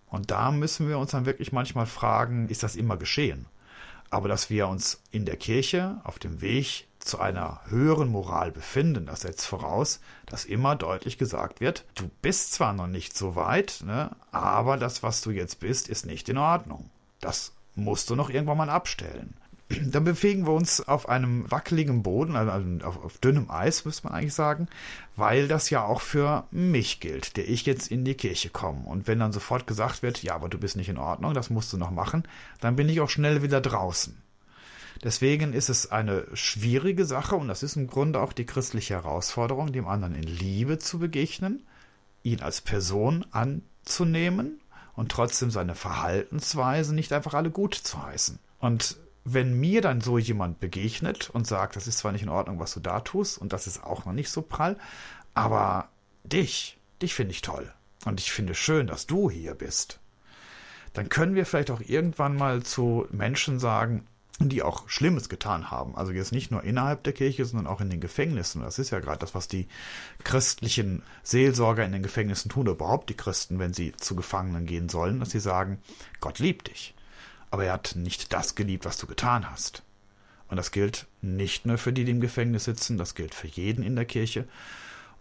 Und 0.06 0.30
da 0.30 0.50
müssen 0.50 0.88
wir 0.88 0.98
uns 0.98 1.10
dann 1.10 1.26
wirklich 1.26 1.52
manchmal 1.52 1.86
fragen, 1.86 2.48
ist 2.48 2.62
das 2.62 2.76
immer 2.76 2.96
geschehen? 2.96 3.46
Aber 4.10 4.28
dass 4.28 4.48
wir 4.48 4.68
uns 4.68 5.02
in 5.10 5.24
der 5.24 5.36
Kirche 5.36 6.00
auf 6.04 6.18
dem 6.18 6.40
Weg 6.40 6.86
zu 6.98 7.18
einer 7.18 7.60
höheren 7.66 8.08
Moral 8.08 8.50
befinden, 8.52 9.06
das 9.06 9.22
setzt 9.22 9.44
voraus, 9.44 10.00
dass 10.26 10.44
immer 10.44 10.76
deutlich 10.76 11.18
gesagt 11.18 11.60
wird, 11.60 11.84
du 11.94 12.08
bist 12.22 12.52
zwar 12.52 12.72
noch 12.72 12.86
nicht 12.86 13.16
so 13.16 13.34
weit, 13.34 13.82
ne, 13.84 14.14
aber 14.30 14.76
das, 14.76 15.02
was 15.02 15.20
du 15.20 15.30
jetzt 15.30 15.60
bist, 15.60 15.88
ist 15.88 16.06
nicht 16.06 16.28
in 16.28 16.38
Ordnung. 16.38 16.90
Das 17.20 17.52
musst 17.74 18.08
du 18.08 18.14
noch 18.14 18.30
irgendwann 18.30 18.56
mal 18.56 18.70
abstellen. 18.70 19.34
Dann 19.68 20.04
bewegen 20.04 20.46
wir 20.46 20.52
uns 20.52 20.86
auf 20.86 21.08
einem 21.08 21.50
wackeligen 21.50 22.02
Boden, 22.02 22.36
also 22.36 22.86
auf, 22.86 23.02
auf, 23.02 23.18
dünnem 23.18 23.50
Eis, 23.50 23.84
müsste 23.84 24.06
man 24.06 24.14
eigentlich 24.14 24.34
sagen, 24.34 24.68
weil 25.16 25.48
das 25.48 25.70
ja 25.70 25.84
auch 25.84 26.00
für 26.00 26.46
mich 26.50 27.00
gilt, 27.00 27.36
der 27.36 27.48
ich 27.48 27.64
jetzt 27.64 27.90
in 27.90 28.04
die 28.04 28.14
Kirche 28.14 28.50
komme. 28.50 28.84
Und 28.84 29.08
wenn 29.08 29.18
dann 29.18 29.32
sofort 29.32 29.66
gesagt 29.66 30.02
wird, 30.02 30.22
ja, 30.22 30.34
aber 30.34 30.48
du 30.48 30.58
bist 30.58 30.76
nicht 30.76 30.90
in 30.90 30.98
Ordnung, 30.98 31.32
das 31.32 31.50
musst 31.50 31.72
du 31.72 31.78
noch 31.78 31.90
machen, 31.90 32.24
dann 32.60 32.76
bin 32.76 32.88
ich 32.88 33.00
auch 33.00 33.08
schnell 33.08 33.42
wieder 33.42 33.60
draußen. 33.60 34.16
Deswegen 35.02 35.52
ist 35.54 35.70
es 35.70 35.90
eine 35.90 36.26
schwierige 36.34 37.04
Sache 37.04 37.34
und 37.34 37.48
das 37.48 37.62
ist 37.62 37.76
im 37.76 37.86
Grunde 37.86 38.20
auch 38.20 38.32
die 38.32 38.46
christliche 38.46 38.94
Herausforderung, 38.94 39.72
dem 39.72 39.88
anderen 39.88 40.14
in 40.14 40.22
Liebe 40.22 40.78
zu 40.78 40.98
begegnen 40.98 41.62
ihn 42.24 42.40
als 42.40 42.60
Person 42.60 43.24
anzunehmen 43.30 44.60
und 44.94 45.12
trotzdem 45.12 45.50
seine 45.50 45.74
Verhaltensweise 45.74 46.94
nicht 46.94 47.12
einfach 47.12 47.34
alle 47.34 47.50
gut 47.50 47.74
zu 47.74 48.02
heißen. 48.02 48.40
Und 48.58 48.96
wenn 49.24 49.58
mir 49.58 49.80
dann 49.80 50.02
so 50.02 50.18
jemand 50.18 50.60
begegnet 50.60 51.30
und 51.30 51.46
sagt, 51.46 51.76
das 51.76 51.86
ist 51.86 51.98
zwar 51.98 52.12
nicht 52.12 52.22
in 52.22 52.28
Ordnung, 52.28 52.60
was 52.60 52.74
du 52.74 52.80
da 52.80 53.00
tust, 53.00 53.38
und 53.38 53.52
das 53.52 53.66
ist 53.66 53.82
auch 53.82 54.04
noch 54.04 54.12
nicht 54.12 54.30
so 54.30 54.42
prall, 54.42 54.76
aber 55.32 55.88
dich, 56.24 56.78
dich 57.00 57.14
finde 57.14 57.32
ich 57.32 57.42
toll. 57.42 57.72
Und 58.04 58.20
ich 58.20 58.32
finde 58.32 58.54
schön, 58.54 58.86
dass 58.86 59.06
du 59.06 59.30
hier 59.30 59.54
bist. 59.54 59.98
Dann 60.92 61.08
können 61.08 61.34
wir 61.34 61.46
vielleicht 61.46 61.70
auch 61.70 61.80
irgendwann 61.80 62.36
mal 62.36 62.62
zu 62.62 63.06
Menschen 63.10 63.58
sagen, 63.58 64.06
die 64.40 64.62
auch 64.62 64.88
Schlimmes 64.88 65.28
getan 65.28 65.70
haben. 65.70 65.96
Also 65.96 66.12
jetzt 66.12 66.32
nicht 66.32 66.50
nur 66.50 66.62
innerhalb 66.62 67.02
der 67.04 67.12
Kirche, 67.12 67.44
sondern 67.44 67.66
auch 67.66 67.80
in 67.80 67.88
den 67.88 68.00
Gefängnissen. 68.00 68.62
Das 68.62 68.78
ist 68.78 68.90
ja 68.90 69.00
gerade 69.00 69.20
das, 69.20 69.34
was 69.34 69.48
die 69.48 69.68
christlichen 70.22 71.02
Seelsorger 71.22 71.84
in 71.84 71.92
den 71.92 72.02
Gefängnissen 72.02 72.50
tun, 72.50 72.62
oder 72.62 72.72
überhaupt 72.72 73.08
die 73.08 73.16
Christen, 73.16 73.58
wenn 73.58 73.72
sie 73.72 73.92
zu 73.96 74.16
Gefangenen 74.16 74.66
gehen 74.66 74.88
sollen, 74.88 75.20
dass 75.20 75.30
sie 75.30 75.40
sagen, 75.40 75.78
Gott 76.20 76.40
liebt 76.40 76.68
dich 76.68 76.94
aber 77.54 77.66
er 77.66 77.74
hat 77.74 77.94
nicht 77.94 78.32
das 78.32 78.56
geliebt, 78.56 78.84
was 78.84 78.98
du 78.98 79.06
getan 79.06 79.48
hast. 79.48 79.84
Und 80.48 80.56
das 80.56 80.72
gilt 80.72 81.06
nicht 81.22 81.66
nur 81.66 81.78
für 81.78 81.92
die, 81.92 82.04
die 82.04 82.10
im 82.10 82.20
Gefängnis 82.20 82.64
sitzen, 82.64 82.98
das 82.98 83.14
gilt 83.14 83.32
für 83.32 83.46
jeden 83.46 83.84
in 83.84 83.94
der 83.94 84.06
Kirche. 84.06 84.48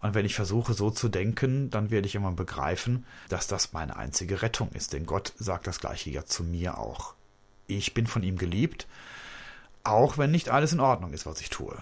Und 0.00 0.14
wenn 0.14 0.26
ich 0.26 0.34
versuche, 0.34 0.74
so 0.74 0.90
zu 0.90 1.08
denken, 1.08 1.70
dann 1.70 1.92
werde 1.92 2.08
ich 2.08 2.16
immer 2.16 2.32
begreifen, 2.32 3.06
dass 3.28 3.46
das 3.46 3.72
meine 3.72 3.94
einzige 3.94 4.42
Rettung 4.42 4.70
ist. 4.72 4.92
Denn 4.92 5.06
Gott 5.06 5.32
sagt 5.36 5.68
das 5.68 5.78
Gleiche 5.78 6.10
ja 6.10 6.24
zu 6.24 6.42
mir 6.42 6.76
auch. 6.76 7.14
Ich 7.68 7.94
bin 7.94 8.08
von 8.08 8.24
ihm 8.24 8.36
geliebt, 8.36 8.88
auch 9.84 10.18
wenn 10.18 10.32
nicht 10.32 10.48
alles 10.48 10.72
in 10.72 10.80
Ordnung 10.80 11.12
ist, 11.12 11.26
was 11.26 11.40
ich 11.40 11.50
tue. 11.50 11.78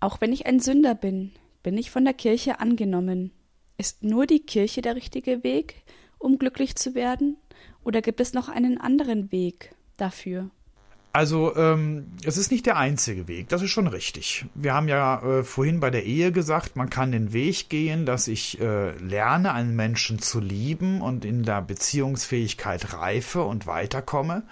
Auch 0.00 0.22
wenn 0.22 0.32
ich 0.32 0.46
ein 0.46 0.60
Sünder 0.60 0.94
bin, 0.94 1.32
bin 1.62 1.76
ich 1.76 1.90
von 1.90 2.06
der 2.06 2.14
Kirche 2.14 2.60
angenommen. 2.60 3.30
Ist 3.76 4.04
nur 4.04 4.24
die 4.24 4.40
Kirche 4.40 4.80
der 4.80 4.96
richtige 4.96 5.44
Weg, 5.44 5.82
um 6.16 6.38
glücklich 6.38 6.76
zu 6.76 6.94
werden? 6.94 7.36
Oder 7.84 8.02
gibt 8.02 8.20
es 8.20 8.32
noch 8.32 8.48
einen 8.48 8.80
anderen 8.80 9.32
Weg 9.32 9.74
dafür? 9.96 10.50
Also 11.12 11.56
ähm, 11.56 12.12
es 12.24 12.36
ist 12.36 12.52
nicht 12.52 12.66
der 12.66 12.76
einzige 12.76 13.26
Weg, 13.26 13.48
das 13.48 13.62
ist 13.62 13.70
schon 13.70 13.88
richtig. 13.88 14.44
Wir 14.54 14.74
haben 14.74 14.86
ja 14.86 15.20
äh, 15.22 15.42
vorhin 15.42 15.80
bei 15.80 15.90
der 15.90 16.04
Ehe 16.04 16.30
gesagt, 16.30 16.76
man 16.76 16.88
kann 16.88 17.10
den 17.10 17.32
Weg 17.32 17.68
gehen, 17.68 18.06
dass 18.06 18.28
ich 18.28 18.60
äh, 18.60 18.96
lerne, 18.98 19.52
einen 19.52 19.74
Menschen 19.74 20.20
zu 20.20 20.38
lieben 20.38 21.00
und 21.00 21.24
in 21.24 21.42
der 21.42 21.62
Beziehungsfähigkeit 21.62 22.94
reife 22.94 23.42
und 23.42 23.66
weiterkomme 23.66 24.44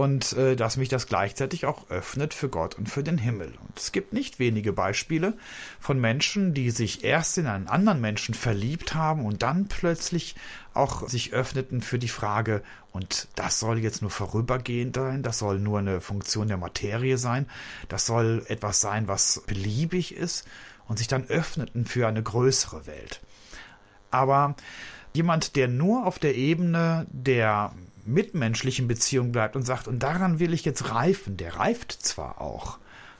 und 0.00 0.32
äh, 0.32 0.56
dass 0.56 0.78
mich 0.78 0.88
das 0.88 1.08
gleichzeitig 1.08 1.66
auch 1.66 1.90
öffnet 1.90 2.32
für 2.32 2.48
Gott 2.48 2.74
und 2.74 2.88
für 2.88 3.02
den 3.02 3.18
Himmel. 3.18 3.48
Und 3.48 3.78
es 3.78 3.92
gibt 3.92 4.14
nicht 4.14 4.38
wenige 4.38 4.72
Beispiele 4.72 5.34
von 5.78 6.00
Menschen, 6.00 6.54
die 6.54 6.70
sich 6.70 7.04
erst 7.04 7.36
in 7.36 7.46
einen 7.46 7.68
anderen 7.68 8.00
Menschen 8.00 8.34
verliebt 8.34 8.94
haben 8.94 9.26
und 9.26 9.42
dann 9.42 9.68
plötzlich 9.68 10.36
auch 10.72 11.06
sich 11.06 11.34
öffneten 11.34 11.82
für 11.82 11.98
die 11.98 12.08
Frage, 12.08 12.62
und 12.92 13.28
das 13.34 13.60
soll 13.60 13.78
jetzt 13.78 14.00
nur 14.00 14.10
vorübergehend 14.10 14.96
sein, 14.96 15.22
das 15.22 15.38
soll 15.38 15.58
nur 15.58 15.80
eine 15.80 16.00
Funktion 16.00 16.48
der 16.48 16.56
Materie 16.56 17.18
sein, 17.18 17.46
das 17.90 18.06
soll 18.06 18.42
etwas 18.48 18.80
sein, 18.80 19.06
was 19.06 19.42
beliebig 19.46 20.14
ist, 20.14 20.48
und 20.88 20.96
sich 20.96 21.08
dann 21.08 21.26
öffneten 21.28 21.84
für 21.84 22.08
eine 22.08 22.22
größere 22.22 22.86
Welt. 22.86 23.20
Aber 24.10 24.56
jemand, 25.12 25.56
der 25.56 25.68
nur 25.68 26.06
auf 26.06 26.18
der 26.18 26.36
Ebene 26.36 27.06
der 27.10 27.74
mitmenschlichen 28.06 28.88
Beziehung 28.88 29.32
bleibt 29.32 29.56
und 29.56 29.62
sagt, 29.62 29.88
und 29.88 30.02
daran 30.02 30.38
will 30.38 30.52
ich 30.52 30.64
jetzt 30.64 30.90
reifen, 30.90 31.36
der 31.36 31.56
reift 31.56 31.92
zwar 31.92 32.40
auch, 32.40 32.78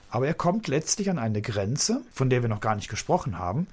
aber 0.09 0.27
er 0.27 0.33
kommt 0.33 0.67
letztlich 0.67 1.09
an 1.09 1.19
eine 1.19 1.41
Grenze, 1.41 2.01
von 2.13 2.29
der 2.29 2.41
wir 2.41 2.49
noch 2.49 2.59
gar 2.59 2.75
nicht 2.75 2.89
gesprochen 2.89 3.39
haben, 3.39 3.67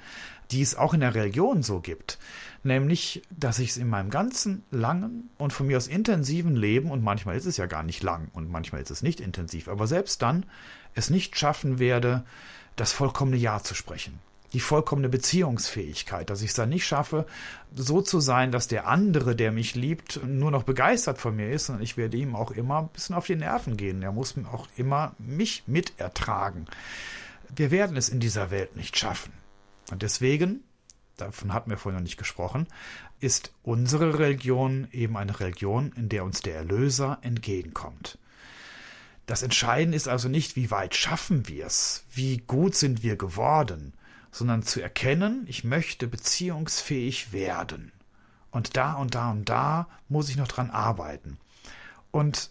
die 0.50 0.62
es 0.62 0.76
auch 0.76 0.94
in 0.94 1.00
der 1.00 1.14
Religion 1.14 1.62
so 1.62 1.80
gibt. 1.80 2.18
Nämlich, 2.62 3.22
dass 3.30 3.58
ich 3.58 3.70
es 3.70 3.76
in 3.76 3.88
meinem 3.88 4.10
ganzen 4.10 4.64
langen 4.70 5.30
und 5.36 5.52
von 5.52 5.66
mir 5.66 5.76
aus 5.76 5.86
intensiven 5.86 6.56
Leben, 6.56 6.90
und 6.90 7.02
manchmal 7.02 7.36
ist 7.36 7.46
es 7.46 7.56
ja 7.56 7.66
gar 7.66 7.82
nicht 7.82 8.02
lang 8.02 8.28
und 8.32 8.50
manchmal 8.50 8.80
ist 8.80 8.90
es 8.90 9.02
nicht 9.02 9.20
intensiv, 9.20 9.68
aber 9.68 9.86
selbst 9.86 10.22
dann 10.22 10.46
es 10.94 11.10
nicht 11.10 11.38
schaffen 11.38 11.78
werde, 11.78 12.24
das 12.76 12.92
vollkommene 12.92 13.36
Ja 13.36 13.62
zu 13.62 13.74
sprechen 13.74 14.18
die 14.52 14.60
vollkommene 14.60 15.08
Beziehungsfähigkeit, 15.08 16.30
dass 16.30 16.40
ich 16.40 16.50
es 16.50 16.54
dann 16.54 16.70
nicht 16.70 16.86
schaffe, 16.86 17.26
so 17.74 18.00
zu 18.00 18.20
sein, 18.20 18.50
dass 18.50 18.66
der 18.68 18.86
andere, 18.86 19.36
der 19.36 19.52
mich 19.52 19.74
liebt, 19.74 20.24
nur 20.24 20.50
noch 20.50 20.62
begeistert 20.62 21.18
von 21.18 21.36
mir 21.36 21.50
ist 21.50 21.68
und 21.68 21.82
ich 21.82 21.96
werde 21.96 22.16
ihm 22.16 22.34
auch 22.34 22.50
immer 22.50 22.78
ein 22.78 22.88
bisschen 22.88 23.14
auf 23.14 23.26
die 23.26 23.36
Nerven 23.36 23.76
gehen. 23.76 24.02
Er 24.02 24.12
muss 24.12 24.34
auch 24.50 24.66
immer 24.76 25.14
mich 25.18 25.64
mitertragen. 25.66 26.66
Wir 27.54 27.70
werden 27.70 27.96
es 27.96 28.08
in 28.08 28.20
dieser 28.20 28.50
Welt 28.50 28.76
nicht 28.76 28.96
schaffen. 28.96 29.32
Und 29.90 30.02
deswegen, 30.02 30.64
davon 31.16 31.52
hatten 31.52 31.70
wir 31.70 31.78
vorhin 31.78 31.98
noch 31.98 32.04
nicht 32.04 32.18
gesprochen, 32.18 32.66
ist 33.20 33.52
unsere 33.62 34.18
Religion 34.18 34.88
eben 34.92 35.16
eine 35.16 35.38
Religion, 35.40 35.92
in 35.96 36.08
der 36.08 36.24
uns 36.24 36.40
der 36.40 36.56
Erlöser 36.56 37.18
entgegenkommt. 37.22 38.18
Das 39.26 39.42
Entscheidende 39.42 39.96
ist 39.96 40.08
also 40.08 40.30
nicht, 40.30 40.56
wie 40.56 40.70
weit 40.70 40.94
schaffen 40.94 41.48
wir 41.48 41.66
es, 41.66 42.04
wie 42.14 42.38
gut 42.38 42.74
sind 42.74 43.02
wir 43.02 43.16
geworden, 43.16 43.92
sondern 44.30 44.62
zu 44.62 44.80
erkennen, 44.80 45.44
ich 45.48 45.64
möchte 45.64 46.06
beziehungsfähig 46.06 47.32
werden. 47.32 47.92
Und 48.50 48.76
da 48.76 48.94
und 48.94 49.14
da 49.14 49.30
und 49.30 49.48
da 49.48 49.88
muss 50.08 50.28
ich 50.28 50.36
noch 50.36 50.48
dran 50.48 50.70
arbeiten. 50.70 51.38
Und 52.10 52.50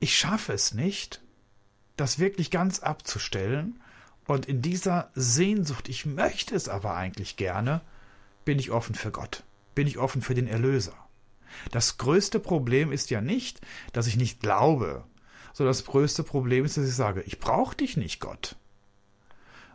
ich 0.00 0.16
schaffe 0.16 0.52
es 0.52 0.74
nicht, 0.74 1.20
das 1.96 2.18
wirklich 2.18 2.50
ganz 2.50 2.80
abzustellen. 2.80 3.80
Und 4.26 4.46
in 4.46 4.62
dieser 4.62 5.10
Sehnsucht, 5.14 5.88
ich 5.88 6.06
möchte 6.06 6.54
es 6.54 6.68
aber 6.68 6.94
eigentlich 6.94 7.36
gerne, 7.36 7.80
bin 8.44 8.58
ich 8.58 8.70
offen 8.70 8.94
für 8.94 9.10
Gott, 9.10 9.44
bin 9.74 9.86
ich 9.86 9.98
offen 9.98 10.22
für 10.22 10.34
den 10.34 10.46
Erlöser. 10.46 10.94
Das 11.70 11.98
größte 11.98 12.40
Problem 12.40 12.92
ist 12.92 13.10
ja 13.10 13.20
nicht, 13.20 13.60
dass 13.92 14.06
ich 14.06 14.16
nicht 14.16 14.40
glaube, 14.40 15.04
sondern 15.52 15.70
das 15.70 15.84
größte 15.84 16.22
Problem 16.22 16.64
ist, 16.64 16.76
dass 16.76 16.86
ich 16.86 16.94
sage, 16.94 17.22
ich 17.22 17.40
brauche 17.40 17.76
dich 17.76 17.96
nicht, 17.96 18.20
Gott. 18.20 18.56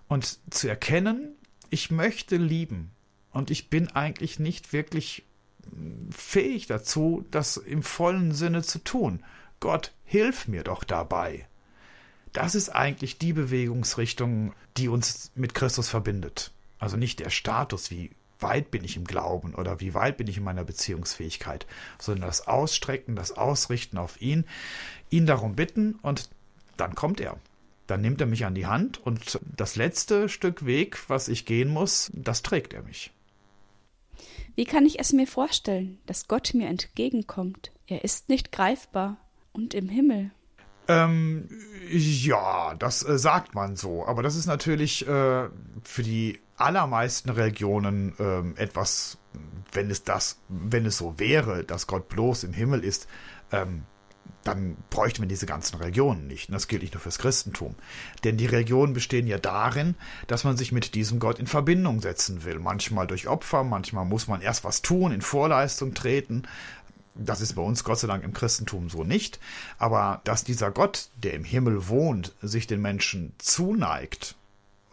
Und 0.08 0.40
zu 0.54 0.68
erkennen, 0.68 1.36
ich 1.70 1.92
möchte 1.92 2.38
lieben 2.38 2.92
und 3.32 3.50
ich 3.50 3.70
bin 3.70 3.90
eigentlich 3.90 4.40
nicht 4.40 4.74
wirklich 4.74 5.24
fähig 6.12 6.68
dazu, 6.68 7.26
das 7.32 7.58
im 7.58 7.84
vollen 7.84 8.34
Sinne 8.34 8.64
zu 8.64 8.80
tun. 8.80 9.24
Gott, 9.60 9.92
hilf 10.06 10.48
mir 10.48 10.64
doch 10.64 10.84
dabei. 10.84 11.48
Das 12.34 12.56
ist 12.56 12.70
eigentlich 12.70 13.18
die 13.18 13.34
Bewegungsrichtung, 13.34 14.54
die 14.78 14.90
uns 14.90 15.32
mit 15.36 15.54
Christus 15.54 15.90
verbindet. 15.90 16.52
Also 16.80 16.98
nicht 16.98 17.20
der 17.20 17.30
Status, 17.30 17.92
wie 17.92 18.12
weit 18.40 18.72
bin 18.72 18.84
ich 18.84 18.98
im 18.98 19.06
Glauben 19.06 19.56
oder 19.56 19.80
wie 19.80 19.94
weit 19.94 20.18
bin 20.18 20.28
ich 20.28 20.38
in 20.38 20.44
meiner 20.44 20.66
Beziehungsfähigkeit, 20.66 21.66
sondern 22.00 22.28
das 22.28 22.48
Ausstrecken, 22.48 23.16
das 23.16 23.32
Ausrichten 23.32 23.98
auf 23.98 24.22
ihn, 24.22 24.46
ihn 25.10 25.26
darum 25.26 25.56
bitten 25.56 25.96
und 26.02 26.30
dann 26.76 26.96
kommt 26.96 27.22
er. 27.22 27.38
Dann 27.88 28.02
nimmt 28.02 28.22
er 28.22 28.28
mich 28.28 28.46
an 28.46 28.56
die 28.56 28.66
Hand 28.66 28.98
und 28.98 29.40
das 29.58 29.76
letzte 29.76 30.30
Stück 30.30 30.66
Weg, 30.66 31.10
was 31.10 31.28
ich 31.28 31.46
gehen 31.46 31.70
muss, 31.70 32.12
das 32.14 32.42
trägt 32.42 32.74
er 32.74 32.84
mich. 32.84 33.12
Wie 34.56 34.66
kann 34.66 34.86
ich 34.86 35.00
es 35.00 35.14
mir 35.14 35.28
vorstellen, 35.28 35.98
dass 36.06 36.28
Gott 36.28 36.54
mir 36.54 36.68
entgegenkommt? 36.68 37.72
Er 37.88 38.04
ist 38.04 38.30
nicht 38.30 38.52
greifbar 38.52 39.18
und 39.52 39.74
im 39.74 39.90
Himmel. 39.90 40.32
Ähm, 40.88 41.48
ja, 41.90 42.76
das 42.76 43.08
äh, 43.08 43.18
sagt 43.18 43.56
man 43.56 43.76
so. 43.76 44.06
Aber 44.06 44.22
das 44.22 44.36
ist 44.36 44.46
natürlich 44.46 45.08
äh, 45.08 45.50
für 45.84 46.04
die 46.04 46.40
allermeisten 46.58 47.30
Religionen 47.30 48.14
äh, 48.20 48.62
etwas, 48.62 49.18
wenn 49.72 49.90
es 49.90 50.04
das, 50.04 50.40
wenn 50.50 50.86
es 50.86 50.98
so 50.98 51.20
wäre, 51.20 51.64
dass 51.64 51.88
Gott 51.88 52.10
bloß 52.10 52.44
im 52.44 52.54
Himmel 52.54 52.84
ist, 52.84 53.08
ähm, 53.52 53.84
dann 54.44 54.78
bräuchten 54.90 55.22
wir 55.22 55.28
diese 55.28 55.46
ganzen 55.46 55.78
Religionen 55.78 56.28
nicht. 56.28 56.50
Und 56.50 56.54
das 56.54 56.68
gilt 56.68 56.82
nicht 56.82 56.94
nur 56.94 57.02
fürs 57.02 57.20
Christentum. 57.20 57.76
Denn 58.24 58.38
die 58.38 58.46
Religionen 58.46 58.94
bestehen 58.94 59.28
ja 59.28 59.38
darin, 59.38 59.96
dass 60.28 60.44
man 60.44 60.58
sich 60.58 60.72
mit 60.72 60.96
diesem 60.96 61.20
Gott 61.20 61.40
in 61.40 61.48
Verbindung 61.48 62.02
setzen 62.02 62.44
will. 62.44 62.60
Manchmal 62.60 63.08
durch 63.08 63.28
Opfer, 63.28 63.64
manchmal 63.64 64.06
muss 64.06 64.28
man 64.28 64.42
erst 64.42 64.64
was 64.64 64.82
tun, 64.82 65.12
in 65.12 65.22
Vorleistung 65.22 65.94
treten. 65.94 66.44
Das 67.16 67.42
ist 67.42 67.54
bei 67.54 67.62
uns 67.62 67.84
Gott 67.84 68.00
sei 68.00 68.08
Dank 68.08 68.24
im 68.24 68.34
Christentum 68.34 68.90
so 68.90 69.04
nicht. 69.04 69.40
Aber 69.78 70.22
dass 70.24 70.44
dieser 70.44 70.72
Gott, 70.72 71.10
der 71.16 71.34
im 71.34 71.44
Himmel 71.44 71.88
wohnt, 71.88 72.34
sich 72.42 72.68
den 72.68 72.82
Menschen 72.82 73.34
zuneigt 73.38 74.36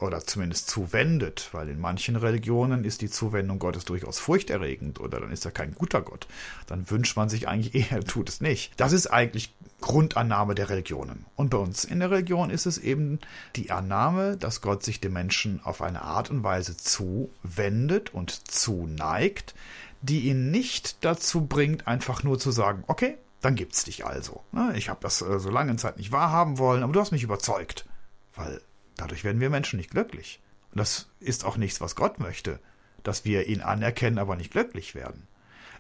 oder 0.01 0.25
zumindest 0.25 0.69
zuwendet, 0.69 1.49
weil 1.53 1.69
in 1.69 1.81
manchen 1.81 2.17
Religionen 2.17 2.85
ist 2.85 3.03
die 3.03 3.11
Zuwendung 3.11 3.59
Gottes 3.59 3.85
durchaus 3.85 4.19
furchterregend 4.19 5.01
oder 5.01 5.21
dann 5.21 5.31
ist 5.31 5.45
er 5.45 5.51
kein 5.51 5.75
guter 5.75 6.03
Gott. 6.03 6.27
Dann 6.67 6.91
wünscht 6.91 7.17
man 7.17 7.29
sich 7.29 7.49
eigentlich 7.49 7.75
eher, 7.75 7.99
er 7.99 8.05
tut 8.05 8.29
es 8.29 8.41
nicht. 8.41 8.73
Das 8.79 8.93
ist 8.93 9.07
eigentlich 9.07 9.55
Grundannahme 9.81 10.55
der 10.55 10.69
Religionen. 10.69 11.25
Und 11.37 11.51
bei 11.51 11.59
uns 11.59 11.85
in 11.85 12.01
der 12.01 12.11
Religion 12.11 12.51
ist 12.51 12.67
es 12.67 12.79
eben 12.79 13.19
die 13.57 13.71
Annahme, 13.71 14.37
dass 14.37 14.61
Gott 14.61 14.83
sich 14.83 15.01
dem 15.01 15.13
Menschen 15.13 15.61
auf 15.65 15.83
eine 15.83 16.03
Art 16.03 16.31
und 16.31 16.43
Weise 16.43 16.77
zuwendet 16.77 18.13
und 18.13 18.51
zuneigt, 18.51 19.55
die 20.03 20.21
ihn 20.29 20.51
nicht 20.51 21.05
dazu 21.05 21.47
bringt, 21.47 21.87
einfach 21.87 22.23
nur 22.23 22.39
zu 22.39 22.51
sagen, 22.51 22.85
okay, 22.87 23.17
dann 23.41 23.55
gibt's 23.55 23.85
dich 23.85 24.05
also. 24.05 24.43
Ne, 24.53 24.75
ich 24.77 24.89
habe 24.89 25.01
das 25.03 25.23
äh, 25.23 25.39
so 25.39 25.51
lange 25.51 25.77
Zeit 25.77 25.97
nicht 25.97 26.13
wahrhaben 26.13 26.59
wollen, 26.59 26.83
aber 26.83 26.93
du 26.93 27.01
hast 27.01 27.13
mich 27.13 27.23
überzeugt. 27.23 27.87
Weil 28.35 28.61
Dadurch 28.97 29.25
werden 29.25 29.41
wir 29.41 29.51
Menschen 29.51 29.79
nicht 29.79 29.91
glücklich. 29.91 30.41
Und 30.73 30.79
das 30.79 31.09
ist 31.21 31.45
auch 31.45 31.57
nichts, 31.57 31.81
was 31.81 31.97
Gott 31.97 32.19
möchte. 32.21 32.61
dass 33.03 33.25
wir 33.25 33.47
ihn 33.47 33.61
anerkennen, 33.61 34.19
aber 34.19 34.37
nicht 34.37 34.53
glücklich 34.53 34.95
werden. 34.95 35.27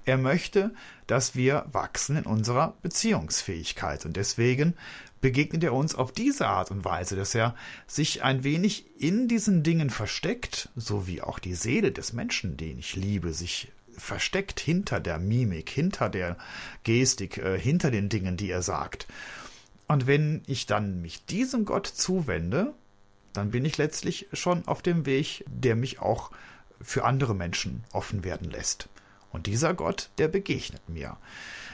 Er 0.04 0.16
möchte, 0.16 0.72
dass 1.06 1.34
wir 1.34 1.66
wachsen 1.72 2.16
in 2.16 2.24
unserer 2.24 2.74
Beziehungsfähigkeit. 2.82 4.06
Und 4.06 4.16
deswegen 4.16 4.74
begegnet 5.20 5.62
er 5.62 5.74
uns 5.74 5.94
auf 5.94 6.12
diese 6.12 6.46
Art 6.46 6.70
und 6.70 6.84
Weise, 6.84 7.16
dass 7.16 7.34
er 7.34 7.54
sich 7.86 8.22
ein 8.22 8.42
wenig 8.42 8.86
in 8.98 9.28
diesen 9.28 9.62
Dingen 9.62 9.90
versteckt, 9.90 10.70
so 10.74 11.06
wie 11.06 11.20
auch 11.20 11.38
die 11.38 11.54
Seele 11.54 11.92
des 11.92 12.14
Menschen, 12.14 12.56
den 12.56 12.78
ich 12.78 12.96
liebe, 12.96 13.34
sich 13.34 13.70
versteckt 13.94 14.60
hinter 14.60 14.98
der 14.98 15.18
Mimik, 15.18 15.68
hinter 15.68 16.08
der 16.08 16.38
Gestik, 16.84 17.36
äh, 17.36 17.58
hinter 17.58 17.90
den 17.90 18.08
Dingen, 18.08 18.38
die 18.38 18.50
er 18.50 18.62
sagt. 18.62 19.06
Und 19.86 20.06
wenn 20.06 20.42
ich 20.46 20.64
dann 20.64 21.02
mich 21.02 21.26
diesem 21.26 21.66
Gott 21.66 21.86
zuwende, 21.86 22.72
dann 23.32 23.50
bin 23.50 23.64
ich 23.64 23.78
letztlich 23.78 24.28
schon 24.32 24.66
auf 24.66 24.82
dem 24.82 25.06
Weg, 25.06 25.44
der 25.46 25.76
mich 25.76 26.00
auch 26.00 26.30
für 26.80 27.04
andere 27.04 27.34
Menschen 27.34 27.84
offen 27.92 28.24
werden 28.24 28.50
lässt. 28.50 28.88
Und 29.32 29.46
dieser 29.46 29.74
Gott, 29.74 30.10
der 30.18 30.28
begegnet 30.28 30.88
mir. 30.88 31.16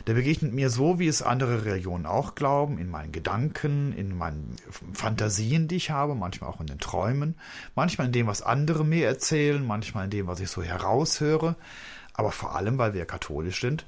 Der 0.06 0.14
begegnet 0.14 0.52
mir 0.52 0.68
so, 0.68 0.98
wie 0.98 1.08
es 1.08 1.22
andere 1.22 1.64
Religionen 1.64 2.04
auch 2.04 2.34
glauben, 2.34 2.78
in 2.78 2.90
meinen 2.90 3.12
Gedanken, 3.12 3.92
in 3.92 4.16
meinen 4.16 4.56
Fantasien, 4.92 5.66
die 5.66 5.76
ich 5.76 5.90
habe, 5.90 6.14
manchmal 6.14 6.50
auch 6.50 6.60
in 6.60 6.66
den 6.66 6.78
Träumen, 6.78 7.34
manchmal 7.74 8.08
in 8.08 8.12
dem, 8.12 8.26
was 8.26 8.42
andere 8.42 8.84
mir 8.84 9.06
erzählen, 9.06 9.66
manchmal 9.66 10.04
in 10.04 10.10
dem, 10.10 10.26
was 10.26 10.40
ich 10.40 10.50
so 10.50 10.62
heraushöre, 10.62 11.56
aber 12.12 12.30
vor 12.30 12.54
allem, 12.54 12.78
weil 12.78 12.94
wir 12.94 13.06
katholisch 13.06 13.60
sind, 13.60 13.86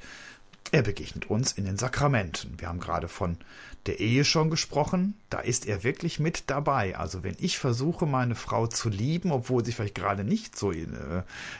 er 0.71 0.83
begegnet 0.83 1.31
uns 1.31 1.53
in 1.53 1.65
den 1.65 1.79
Sakramenten. 1.79 2.55
Wir 2.59 2.69
haben 2.69 2.81
gerade 2.81 3.09
von 3.09 3.39
der 3.87 4.01
Ehe 4.01 4.25
schon 4.25 4.51
gesprochen. 4.51 5.15
Da 5.31 5.41
ist 5.41 5.67
er 5.67 5.83
wirklich 5.83 6.21
mit 6.21 6.45
dabei. 6.49 6.97
Also 6.97 7.23
wenn 7.23 7.37
ich 7.39 7.59
versuche, 7.59 8.05
meine 8.05 8.35
Frau 8.35 8.67
zu 8.67 8.91
lieben, 8.91 9.33
obwohl 9.33 9.65
sie 9.65 9.73
vielleicht 9.73 9.95
gerade 9.95 10.25
nicht 10.25 10.59
so 10.59 10.71
äh, 10.73 10.87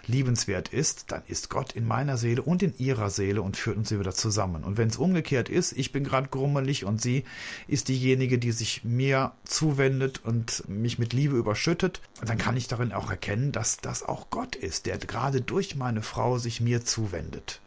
liebenswert 0.07 0.69
ist, 0.69 1.11
dann 1.11 1.23
ist 1.27 1.49
Gott 1.49 1.73
in 1.73 1.87
meiner 1.87 2.19
Seele 2.19 2.43
und 2.43 2.63
in 2.63 2.77
ihrer 2.79 3.09
Seele 3.09 3.41
und 3.41 3.57
führt 3.57 3.79
uns 3.79 3.91
wieder 3.91 4.13
zusammen. 4.13 4.63
Und 4.63 4.77
wenn 4.77 4.89
es 4.89 4.99
umgekehrt 4.99 5.49
ist, 5.49 5.73
ich 5.73 5.91
bin 5.91 6.05
gerade 6.05 6.29
grummelig 6.29 6.85
und 6.85 7.01
sie 7.01 7.25
ist 7.67 7.89
diejenige, 7.89 8.39
die 8.39 8.53
sich 8.53 8.85
mir 8.85 9.33
zuwendet 9.45 10.21
und 10.23 10.69
mich 10.69 10.99
mit 10.99 11.15
Liebe 11.15 11.37
überschüttet, 11.37 12.03
dann 12.23 12.37
kann 12.37 12.59
ich 12.59 12.69
darin 12.69 12.93
auch 12.93 13.11
erkennen, 13.11 13.53
dass 13.53 13.79
das 13.79 14.03
auch 14.03 14.29
Gott 14.29 14.55
ist, 14.55 14.85
der 14.85 14.99
gerade 14.99 15.41
durch 15.41 15.77
meine 15.77 16.03
Frau 16.03 16.37
sich 16.37 16.61
mir 16.61 16.85
zuwendet. 16.85 17.63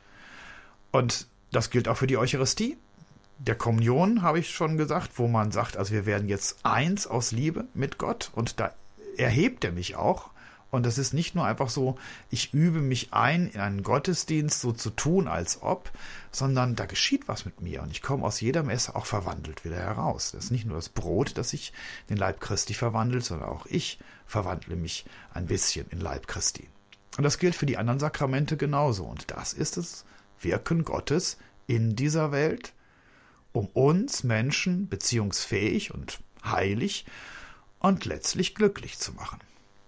Und 0.92 1.28
das 1.52 1.70
gilt 1.70 1.88
auch 1.88 1.98
für 1.98 2.08
die 2.08 2.18
Eucharistie. 2.18 2.78
Der 3.38 3.56
Kommunion 3.56 4.22
habe 4.22 4.40
ich 4.40 4.52
schon 4.52 4.78
gesagt, 4.78 5.12
wo 5.16 5.28
man 5.28 5.52
sagt, 5.52 5.78
also 5.78 5.94
wir 5.94 6.06
werden 6.06 6.30
jetzt 6.30 6.60
eins 6.64 7.08
aus 7.08 7.32
Liebe 7.32 7.66
mit 7.74 7.98
Gott 7.98 8.32
und 8.34 8.60
da 8.60 8.74
erhebt 9.18 9.64
er 9.66 9.72
mich 9.72 9.96
auch. 9.96 10.30
Und 10.70 10.86
das 10.86 10.98
ist 10.98 11.14
nicht 11.14 11.36
nur 11.36 11.46
einfach 11.46 11.70
so, 11.70 11.98
ich 12.30 12.54
übe 12.54 12.80
mich 12.80 13.14
ein, 13.14 13.50
in 13.50 13.60
einen 13.60 13.84
Gottesdienst 13.84 14.62
so 14.62 14.72
zu 14.72 14.90
tun, 14.90 15.28
als 15.28 15.62
ob, 15.62 15.92
sondern 16.32 16.78
da 16.78 16.86
geschieht 16.86 17.28
was 17.28 17.44
mit 17.44 17.62
mir 17.62 17.82
und 17.82 17.92
ich 17.92 18.02
komme 18.02 18.24
aus 18.24 18.40
jeder 18.40 18.64
Messe 18.64 18.96
auch 18.96 19.06
verwandelt 19.06 19.66
wieder 19.66 19.76
heraus. 19.76 20.32
Das 20.32 20.46
ist 20.46 20.52
nicht 20.52 20.66
nur 20.66 20.78
das 20.78 20.88
Brot, 20.88 21.38
das 21.38 21.50
sich 21.50 21.74
in 22.08 22.16
den 22.16 22.20
Leib 22.20 22.40
Christi 22.40 22.74
verwandelt, 22.74 23.26
sondern 23.26 23.50
auch 23.50 23.66
ich 23.66 24.00
verwandle 24.26 24.78
mich 24.78 25.04
ein 25.34 25.46
bisschen 25.46 25.88
in 25.90 26.00
Leib 26.00 26.28
Christi. 26.28 26.70
Und 27.18 27.26
das 27.26 27.38
gilt 27.38 27.56
für 27.56 27.66
die 27.66 27.78
anderen 27.78 28.00
Sakramente 28.00 28.56
genauso. 28.56 29.04
Und 29.04 29.30
das 29.30 29.52
ist 29.52 29.76
es, 29.76 30.06
Wirken 30.44 30.84
Gottes 30.84 31.38
in 31.68 31.96
dieser 31.96 32.32
Welt, 32.32 32.74
um 33.54 33.68
uns 33.68 34.24
Menschen 34.24 34.88
beziehungsfähig 34.88 35.94
und 35.94 36.20
heilig 36.44 37.06
und 37.80 38.06
letztlich 38.06 38.56
glücklich 38.56 38.98
zu 38.98 39.14
machen. 39.14 39.40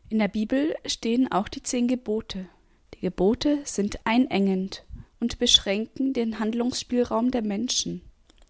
In 0.10 0.20
der 0.20 0.28
Bibel 0.28 0.76
stehen 0.86 1.32
auch 1.32 1.48
die 1.48 1.64
zehn 1.64 1.88
Gebote. 1.88 2.46
Die 2.94 3.00
Gebote 3.00 3.60
sind 3.64 4.00
einengend 4.06 4.86
und 5.20 5.40
beschränken 5.40 6.14
den 6.14 6.40
Handlungsspielraum 6.40 7.32
der 7.32 7.42
Menschen. 7.42 8.02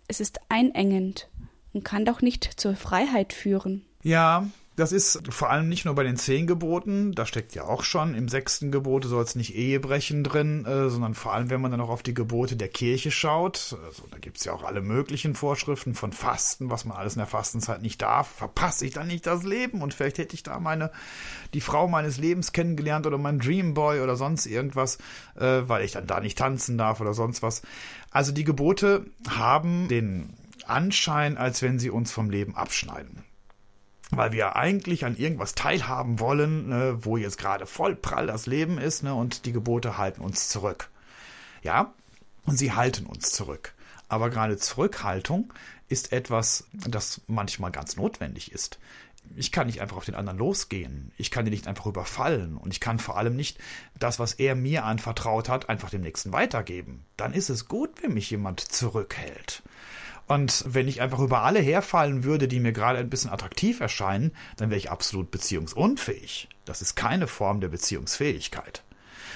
Es 0.07 0.19
ist 0.19 0.39
einengend 0.49 1.29
und 1.71 1.85
kann 1.85 2.05
doch 2.05 2.21
nicht 2.21 2.43
zur 2.59 2.75
Freiheit 2.75 3.33
führen. 3.33 3.85
Ja, 4.01 4.49
das 4.75 4.91
ist 4.91 5.21
vor 5.29 5.51
allem 5.51 5.69
nicht 5.69 5.86
nur 5.86 5.93
bei 5.93 6.03
den 6.03 6.17
zehn 6.17 6.47
Geboten, 6.47 7.12
da 7.12 7.27
steckt 7.27 7.53
ja 7.53 7.65
auch 7.65 7.83
schon. 7.83 8.15
Im 8.15 8.27
sechsten 8.27 8.71
Gebot 8.71 9.05
soll 9.05 9.23
es 9.23 9.36
nicht 9.36 9.55
Ehe 9.55 9.79
brechen 9.79 10.23
drin, 10.23 10.65
äh, 10.65 10.89
sondern 10.89 11.13
vor 11.13 11.33
allem, 11.33 11.51
wenn 11.51 11.62
man 11.62 11.69
dann 11.69 11.81
auch 11.81 11.89
auf 11.89 12.01
die 12.01 12.15
Gebote 12.15 12.55
der 12.55 12.69
Kirche 12.69 13.12
schaut, 13.12 13.77
also 13.86 14.03
da 14.09 14.17
gibt 14.17 14.38
es 14.38 14.45
ja 14.45 14.53
auch 14.53 14.63
alle 14.63 14.81
möglichen 14.81 15.36
Vorschriften 15.36 15.93
von 15.93 16.12
Fasten, 16.12 16.71
was 16.71 16.86
man 16.86 16.97
alles 16.97 17.13
in 17.13 17.19
der 17.19 17.27
Fastenzeit 17.27 17.83
nicht 17.83 18.01
darf, 18.01 18.27
verpasse 18.27 18.86
ich 18.86 18.93
dann 18.93 19.07
nicht 19.07 19.27
das 19.27 19.43
Leben? 19.43 19.83
Und 19.83 19.93
vielleicht 19.93 20.17
hätte 20.17 20.33
ich 20.33 20.41
da 20.41 20.59
meine, 20.59 20.91
die 21.53 21.62
Frau 21.62 21.88
meines 21.88 22.17
Lebens 22.17 22.51
kennengelernt 22.51 23.05
oder 23.05 23.19
mein 23.19 23.38
Dreamboy 23.38 24.01
oder 24.01 24.15
sonst 24.15 24.47
irgendwas, 24.47 24.97
äh, 25.36 25.62
weil 25.67 25.83
ich 25.83 25.91
dann 25.91 26.07
da 26.07 26.19
nicht 26.19 26.38
tanzen 26.38 26.79
darf 26.79 26.99
oder 26.99 27.13
sonst 27.13 27.43
was. 27.43 27.62
Also 28.09 28.31
die 28.31 28.43
Gebote 28.43 29.05
haben 29.29 29.88
den 29.88 30.33
Anschein, 30.65 31.38
als 31.38 31.62
wenn 31.62 31.77
sie 31.77 31.91
uns 31.91 32.12
vom 32.12 32.31
Leben 32.31 32.55
abschneiden 32.55 33.23
weil 34.17 34.32
wir 34.32 34.56
eigentlich 34.56 35.06
an 35.06 35.15
irgendwas 35.15 35.56
teilhaben 35.56 36.19
wollen, 36.19 36.69
ne, 36.69 36.97
wo 37.02 37.17
jetzt 37.17 37.38
gerade 37.38 37.65
voll 37.65 37.95
prall 37.95 38.28
das 38.28 38.45
Leben 38.45 38.78
ist, 38.78 39.04
ne, 39.04 39.13
und 39.13 39.45
die 39.45 39.52
Gebote 39.52 39.97
halten 39.97 40.21
uns 40.21 40.49
zurück. 40.49 40.89
Ja, 41.62 41.93
und 42.45 42.58
sie 42.58 42.73
halten 42.73 43.06
uns 43.06 43.32
zurück. 43.32 43.73
Aber 44.10 44.30
gerade 44.30 44.58
Zurückhaltung 44.58 45.54
ist 45.88 46.12
etwas, 46.12 46.65
das 46.73 47.21
manchmal 47.28 47.71
ganz 47.71 47.95
notwendig 47.95 48.52
ist. 48.52 48.80
Ich 49.36 49.52
kann 49.52 49.67
nicht 49.67 49.82
einfach 49.82 49.97
auf 49.97 50.06
den 50.06 50.15
anderen 50.15 50.38
losgehen. 50.38 51.12
Ich 51.17 51.32
kann 51.32 51.45
ihn 51.47 51.52
nicht 51.52 51.67
einfach 51.67 51.86
überfallen. 51.86 52.58
Und 52.58 52.73
ich 52.73 52.80
kann 52.80 52.99
vor 52.99 53.17
allem 53.17 53.36
nicht 53.36 53.58
das, 53.97 54.19
was 54.19 54.34
er 54.34 54.56
mir 54.56 54.84
anvertraut 54.84 55.49
hat, 55.49 55.69
einfach 55.69 55.89
dem 55.89 56.02
Nächsten 56.02 56.34
weitergeben. 56.34 57.06
Dann 57.15 57.34
ist 57.34 57.49
es 57.49 57.67
gut, 57.67 58.04
wenn 58.04 58.13
mich 58.13 58.30
jemand 58.30 58.60
zurückhält. 58.60 59.63
Und 60.27 60.63
wenn 60.67 60.88
ich 60.88 61.01
einfach 61.01 61.19
über 61.19 61.43
alle 61.43 61.59
herfallen 61.59 62.23
würde, 62.23 62.47
die 62.47 62.59
mir 62.59 62.71
gerade 62.71 62.99
ein 62.99 63.09
bisschen 63.09 63.31
attraktiv 63.31 63.79
erscheinen, 63.79 64.31
dann 64.57 64.69
wäre 64.69 64.77
ich 64.77 64.89
absolut 64.89 65.31
beziehungsunfähig. 65.31 66.49
Das 66.65 66.81
ist 66.81 66.95
keine 66.95 67.27
Form 67.27 67.59
der 67.59 67.67
Beziehungsfähigkeit. 67.67 68.83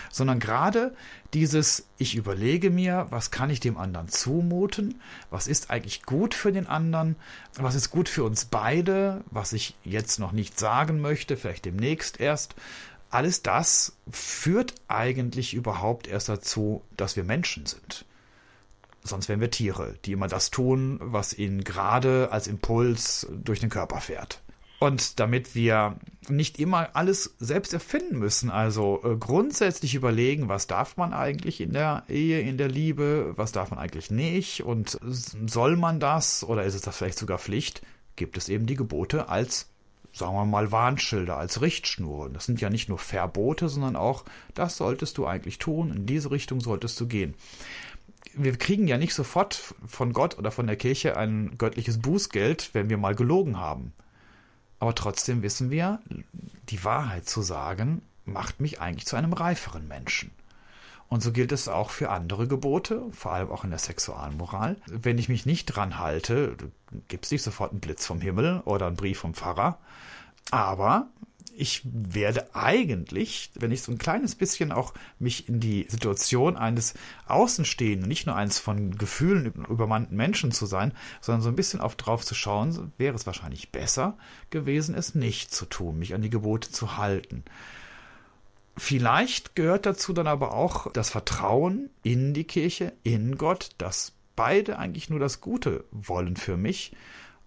Sondern 0.10 0.40
gerade 0.40 0.96
dieses, 1.34 1.86
ich 1.98 2.16
überlege 2.16 2.70
mir, 2.70 3.08
was 3.10 3.30
kann 3.30 3.50
ich 3.50 3.60
dem 3.60 3.78
anderen 3.78 4.08
zumuten, 4.08 5.02
was 5.30 5.48
ist 5.48 5.70
eigentlich 5.70 6.04
gut 6.04 6.34
für 6.34 6.54
den 6.54 6.68
anderen, 6.68 7.18
was 7.56 7.76
ist 7.76 7.90
gut 7.90 8.08
für 8.08 8.24
uns 8.24 8.46
beide, 8.46 9.24
was 9.30 9.52
ich 9.52 9.76
jetzt 9.84 10.20
noch 10.20 10.32
nicht 10.32 10.58
sagen 10.58 11.02
möchte, 11.02 11.36
vielleicht 11.36 11.66
demnächst 11.66 12.22
erst, 12.22 12.56
alles 13.10 13.42
das 13.42 13.98
führt 14.10 14.76
eigentlich 14.88 15.54
überhaupt 15.54 16.08
erst 16.08 16.30
dazu, 16.30 16.84
dass 16.96 17.16
wir 17.16 17.24
Menschen 17.24 17.66
sind. 17.66 18.06
Sonst 19.08 19.30
wären 19.30 19.42
wir 19.42 19.52
Tiere, 19.52 19.96
die 20.06 20.12
immer 20.12 20.28
das 20.28 20.52
tun, 20.52 21.00
was 21.02 21.34
ihnen 21.34 21.64
gerade 21.64 22.30
als 22.32 22.48
Impuls 22.48 23.28
durch 23.32 23.60
den 23.60 23.70
Körper 23.70 24.02
fährt. 24.02 24.42
Und 24.80 25.20
damit 25.20 25.56
wir 25.56 25.98
nicht 26.30 26.60
immer 26.60 26.90
alles 26.94 27.36
selbst 27.40 27.74
erfinden 27.74 28.20
müssen, 28.20 28.52
also 28.52 29.02
äh, 29.04 29.16
grundsätzlich 29.16 29.96
überlegen, 29.96 30.50
was 30.50 30.68
darf 30.68 30.98
man 30.98 31.14
eigentlich 31.14 31.62
in 31.62 31.74
der 31.74 32.04
Ehe, 32.08 32.42
in 32.42 32.58
der 32.58 32.68
Liebe, 32.68 33.34
was 33.38 33.52
darf 33.52 33.72
man 33.72 33.80
eigentlich 33.80 34.12
nicht 34.12 34.64
und 34.64 35.00
soll 35.02 35.78
man 35.78 36.00
das 36.00 36.44
oder 36.44 36.64
ist 36.64 36.76
es 36.76 36.82
das 36.82 36.96
vielleicht 36.96 37.18
sogar 37.18 37.40
Pflicht, 37.40 37.82
gibt 38.16 38.38
es 38.38 38.50
eben 38.50 38.68
die 38.68 38.76
Gebote 38.76 39.30
als, 39.30 39.68
sagen 40.14 40.36
wir 40.36 40.46
mal, 40.46 40.72
Warnschilder, 40.72 41.38
als 41.38 41.62
Richtschnuren. 41.62 42.34
Das 42.34 42.46
sind 42.46 42.62
ja 42.62 42.70
nicht 42.70 42.88
nur 42.88 43.00
Verbote, 43.00 43.70
sondern 43.70 43.96
auch, 43.96 44.26
das 44.54 44.78
solltest 44.78 45.18
du 45.18 45.26
eigentlich 45.26 45.58
tun, 45.58 45.92
in 45.92 46.06
diese 46.06 46.30
Richtung 46.30 46.62
solltest 46.62 47.00
du 47.00 47.08
gehen 47.08 47.34
wir 48.38 48.56
kriegen 48.58 48.88
ja 48.88 48.98
nicht 48.98 49.14
sofort 49.14 49.74
von 49.86 50.14
Gott 50.14 50.38
oder 50.38 50.52
von 50.52 50.68
der 50.68 50.76
Kirche 50.76 51.18
ein 51.18 51.58
göttliches 51.58 52.00
Bußgeld, 52.00 52.72
wenn 52.74 52.90
wir 52.90 52.98
mal 52.98 53.16
gelogen 53.16 53.58
haben. 53.58 53.94
Aber 54.80 54.94
trotzdem 54.96 55.42
wissen 55.42 55.72
wir, 55.72 56.00
die 56.70 56.84
Wahrheit 56.84 57.28
zu 57.28 57.42
sagen, 57.42 58.02
macht 58.26 58.60
mich 58.60 58.80
eigentlich 58.80 59.08
zu 59.08 59.16
einem 59.16 59.34
reiferen 59.34 59.88
Menschen. 59.88 60.32
Und 61.10 61.24
so 61.24 61.32
gilt 61.32 61.54
es 61.54 61.70
auch 61.70 61.90
für 61.90 62.10
andere 62.10 62.48
Gebote, 62.48 63.02
vor 63.12 63.32
allem 63.32 63.50
auch 63.50 63.64
in 63.64 63.70
der 63.70 63.80
Sexualmoral. 63.80 64.76
Wenn 64.88 65.18
ich 65.18 65.30
mich 65.30 65.46
nicht 65.46 65.66
dran 65.66 66.00
halte, 66.00 66.58
gibt 67.08 67.26
es 67.26 67.32
nicht 67.32 67.44
sofort 67.44 67.72
einen 67.72 67.80
Blitz 67.80 68.06
vom 68.06 68.20
Himmel 68.20 68.62
oder 68.66 68.88
einen 68.88 68.98
Brief 68.98 69.20
vom 69.20 69.34
Pfarrer. 69.34 69.80
Aber 70.52 71.08
ich 71.58 71.82
werde 71.86 72.56
eigentlich, 72.56 73.52
wenn 73.56 73.72
ich 73.72 73.82
so 73.82 73.92
ein 73.92 73.98
kleines 73.98 74.36
bisschen 74.36 74.72
auch 74.72 74.94
mich 75.20 75.50
in 75.50 75.60
die 75.60 75.88
Situation 75.90 76.56
eines 76.56 76.94
Außenstehenden, 77.28 78.08
nicht 78.08 78.28
nur 78.28 78.36
eines 78.36 78.60
von 78.60 78.98
Gefühlen 78.98 79.54
übermannten 79.68 80.16
Menschen 80.16 80.52
zu 80.52 80.66
sein, 80.66 80.94
sondern 81.20 81.42
so 81.42 81.50
ein 81.50 81.56
bisschen 81.56 81.82
auf 81.82 81.96
drauf 81.96 82.26
zu 82.26 82.36
schauen, 82.36 82.94
wäre 82.98 83.16
es 83.16 83.26
wahrscheinlich 83.26 83.72
besser 83.72 84.18
gewesen, 84.50 84.96
es 84.96 85.16
nicht 85.16 85.54
zu 85.54 85.66
tun, 85.66 86.00
mich 86.00 86.14
an 86.14 86.22
die 86.22 86.30
Gebote 86.30 86.72
zu 86.72 86.98
halten. 86.98 87.44
Vielleicht 88.78 89.56
gehört 89.56 89.88
dazu 89.88 90.14
dann 90.14 90.28
aber 90.28 90.54
auch 90.54 90.92
das 90.92 91.10
Vertrauen 91.10 91.90
in 92.04 92.36
die 92.36 92.44
Kirche, 92.44 92.94
in 93.04 93.36
Gott, 93.38 93.72
dass 93.80 94.14
beide 94.36 94.78
eigentlich 94.78 95.10
nur 95.10 95.20
das 95.20 95.42
Gute 95.42 95.86
wollen 95.92 96.38
für 96.38 96.58
mich. 96.58 96.96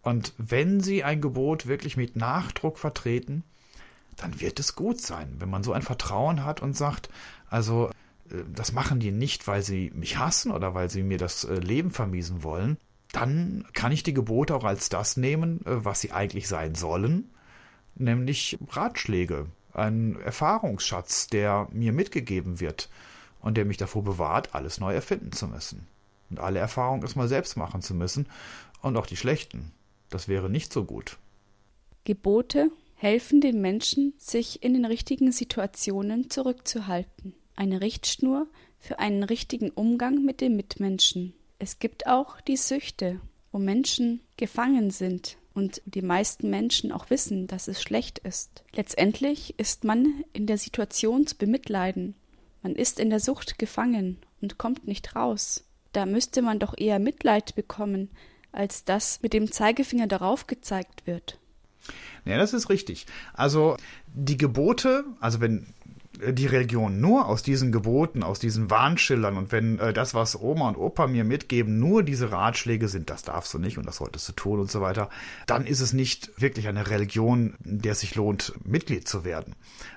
Und 0.02 0.34
wenn 0.38 0.80
sie 0.80 1.04
ein 1.04 1.20
Gebot 1.20 1.66
wirklich 1.66 1.96
mit 1.96 2.16
Nachdruck 2.16 2.78
vertreten, 2.78 3.44
dann 4.20 4.40
wird 4.40 4.60
es 4.60 4.74
gut 4.74 5.00
sein. 5.00 5.36
Wenn 5.38 5.50
man 5.50 5.62
so 5.62 5.72
ein 5.72 5.82
Vertrauen 5.82 6.44
hat 6.44 6.60
und 6.60 6.76
sagt, 6.76 7.08
also 7.48 7.90
äh, 8.30 8.44
das 8.54 8.72
machen 8.72 9.00
die 9.00 9.12
nicht, 9.12 9.46
weil 9.46 9.62
sie 9.62 9.90
mich 9.94 10.18
hassen 10.18 10.52
oder 10.52 10.74
weil 10.74 10.90
sie 10.90 11.02
mir 11.02 11.18
das 11.18 11.44
äh, 11.44 11.54
Leben 11.54 11.90
vermiesen 11.90 12.42
wollen, 12.42 12.76
dann 13.12 13.64
kann 13.72 13.92
ich 13.92 14.02
die 14.02 14.14
Gebote 14.14 14.54
auch 14.54 14.64
als 14.64 14.88
das 14.88 15.16
nehmen, 15.16 15.64
äh, 15.66 15.84
was 15.84 16.00
sie 16.00 16.12
eigentlich 16.12 16.48
sein 16.48 16.74
sollen, 16.74 17.30
nämlich 17.94 18.58
Ratschläge, 18.68 19.46
ein 19.72 20.20
Erfahrungsschatz, 20.20 21.28
der 21.28 21.68
mir 21.72 21.92
mitgegeben 21.92 22.60
wird 22.60 22.88
und 23.40 23.56
der 23.56 23.64
mich 23.64 23.76
davor 23.76 24.04
bewahrt, 24.04 24.54
alles 24.54 24.80
neu 24.80 24.94
erfinden 24.94 25.32
zu 25.32 25.46
müssen. 25.46 25.86
Und 26.28 26.40
alle 26.40 26.60
Erfahrungen 26.60 27.02
erstmal 27.02 27.28
selbst 27.28 27.56
machen 27.56 27.82
zu 27.82 27.94
müssen 27.94 28.28
und 28.82 28.96
auch 28.96 29.06
die 29.06 29.16
schlechten. 29.16 29.72
Das 30.10 30.28
wäre 30.28 30.50
nicht 30.50 30.72
so 30.72 30.84
gut. 30.84 31.18
Gebote 32.04 32.70
helfen 33.00 33.40
den 33.40 33.62
Menschen, 33.62 34.12
sich 34.18 34.62
in 34.62 34.74
den 34.74 34.84
richtigen 34.84 35.32
Situationen 35.32 36.28
zurückzuhalten. 36.28 37.34
Eine 37.56 37.80
Richtschnur 37.80 38.46
für 38.78 38.98
einen 38.98 39.22
richtigen 39.22 39.70
Umgang 39.70 40.22
mit 40.22 40.42
den 40.42 40.54
Mitmenschen. 40.54 41.32
Es 41.58 41.78
gibt 41.78 42.06
auch 42.06 42.42
die 42.42 42.58
Süchte, 42.58 43.18
wo 43.52 43.58
Menschen 43.58 44.20
gefangen 44.36 44.90
sind 44.90 45.38
und 45.54 45.80
die 45.86 46.02
meisten 46.02 46.50
Menschen 46.50 46.92
auch 46.92 47.08
wissen, 47.08 47.46
dass 47.46 47.68
es 47.68 47.80
schlecht 47.80 48.18
ist. 48.18 48.64
Letztendlich 48.74 49.58
ist 49.58 49.84
man 49.84 50.22
in 50.34 50.46
der 50.46 50.58
Situation 50.58 51.26
zu 51.26 51.36
bemitleiden. 51.36 52.16
Man 52.62 52.74
ist 52.74 53.00
in 53.00 53.08
der 53.08 53.20
Sucht 53.20 53.58
gefangen 53.58 54.18
und 54.42 54.58
kommt 54.58 54.86
nicht 54.86 55.16
raus. 55.16 55.64
Da 55.94 56.04
müsste 56.04 56.42
man 56.42 56.58
doch 56.58 56.76
eher 56.76 56.98
Mitleid 56.98 57.54
bekommen, 57.54 58.10
als 58.52 58.84
dass 58.84 59.22
mit 59.22 59.32
dem 59.32 59.50
Zeigefinger 59.50 60.06
darauf 60.06 60.46
gezeigt 60.46 61.06
wird. 61.06 61.39
Ja, 62.24 62.38
das 62.38 62.52
ist 62.52 62.68
richtig. 62.68 63.06
Also 63.32 63.76
die 64.06 64.36
Gebote, 64.36 65.04
also 65.20 65.40
wenn 65.40 65.66
die 66.32 66.46
Religion 66.46 67.00
nur 67.00 67.26
aus 67.26 67.42
diesen 67.42 67.72
Geboten, 67.72 68.22
aus 68.22 68.38
diesen 68.38 68.70
Warnschildern 68.70 69.36
und 69.36 69.52
wenn 69.52 69.78
äh, 69.78 69.92
das, 69.92 70.14
was 70.14 70.40
Oma 70.40 70.68
und 70.68 70.76
Opa 70.76 71.06
mir 71.06 71.24
mitgeben, 71.24 71.78
nur 71.78 72.02
diese 72.02 72.32
Ratschläge 72.32 72.88
sind, 72.88 73.10
das 73.10 73.22
darfst 73.22 73.52
du 73.54 73.58
nicht 73.58 73.78
und 73.78 73.86
das 73.86 73.96
solltest 73.96 74.28
du 74.28 74.32
tun 74.32 74.60
und 74.60 74.70
so 74.70 74.80
weiter, 74.80 75.08
dann 75.46 75.66
ist 75.66 75.80
es 75.80 75.92
nicht 75.92 76.30
wirklich 76.40 76.68
eine 76.68 76.90
Religion, 76.90 77.54
der 77.60 77.92
es 77.92 78.00
sich 78.00 78.14
lohnt, 78.14 78.52
Mitglied 78.64 79.08
zu 79.08 79.24
werden. 79.24 79.54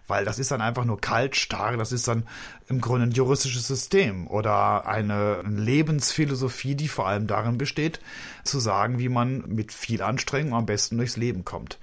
Weil 0.08 0.26
das 0.26 0.40
ist 0.40 0.52
dann 0.52 0.62
einfach 0.62 0.86
nur 0.86 1.00
kalt, 1.00 1.36
starr, 1.36 1.78
das 1.78 1.92
ist 1.92 2.08
dann 2.08 2.24
im 2.68 2.82
Grunde 2.82 3.08
ein 3.08 3.12
juristisches 3.12 3.68
System 3.68 4.28
oder 4.28 4.88
eine 4.88 5.42
Lebensphilosophie, 5.44 6.76
die 6.76 6.88
vor 6.88 7.08
allem 7.08 7.28
darin 7.28 7.58
besteht, 7.58 8.00
zu 8.44 8.60
sagen, 8.60 9.00
wie 9.00 9.10
man 9.10 9.44
mit 9.48 9.72
viel 9.72 10.02
Anstrengung 10.02 10.54
am 10.54 10.66
besten 10.66 10.98
durchs 10.98 11.18
Leben 11.18 11.46
kommt. 11.46 11.80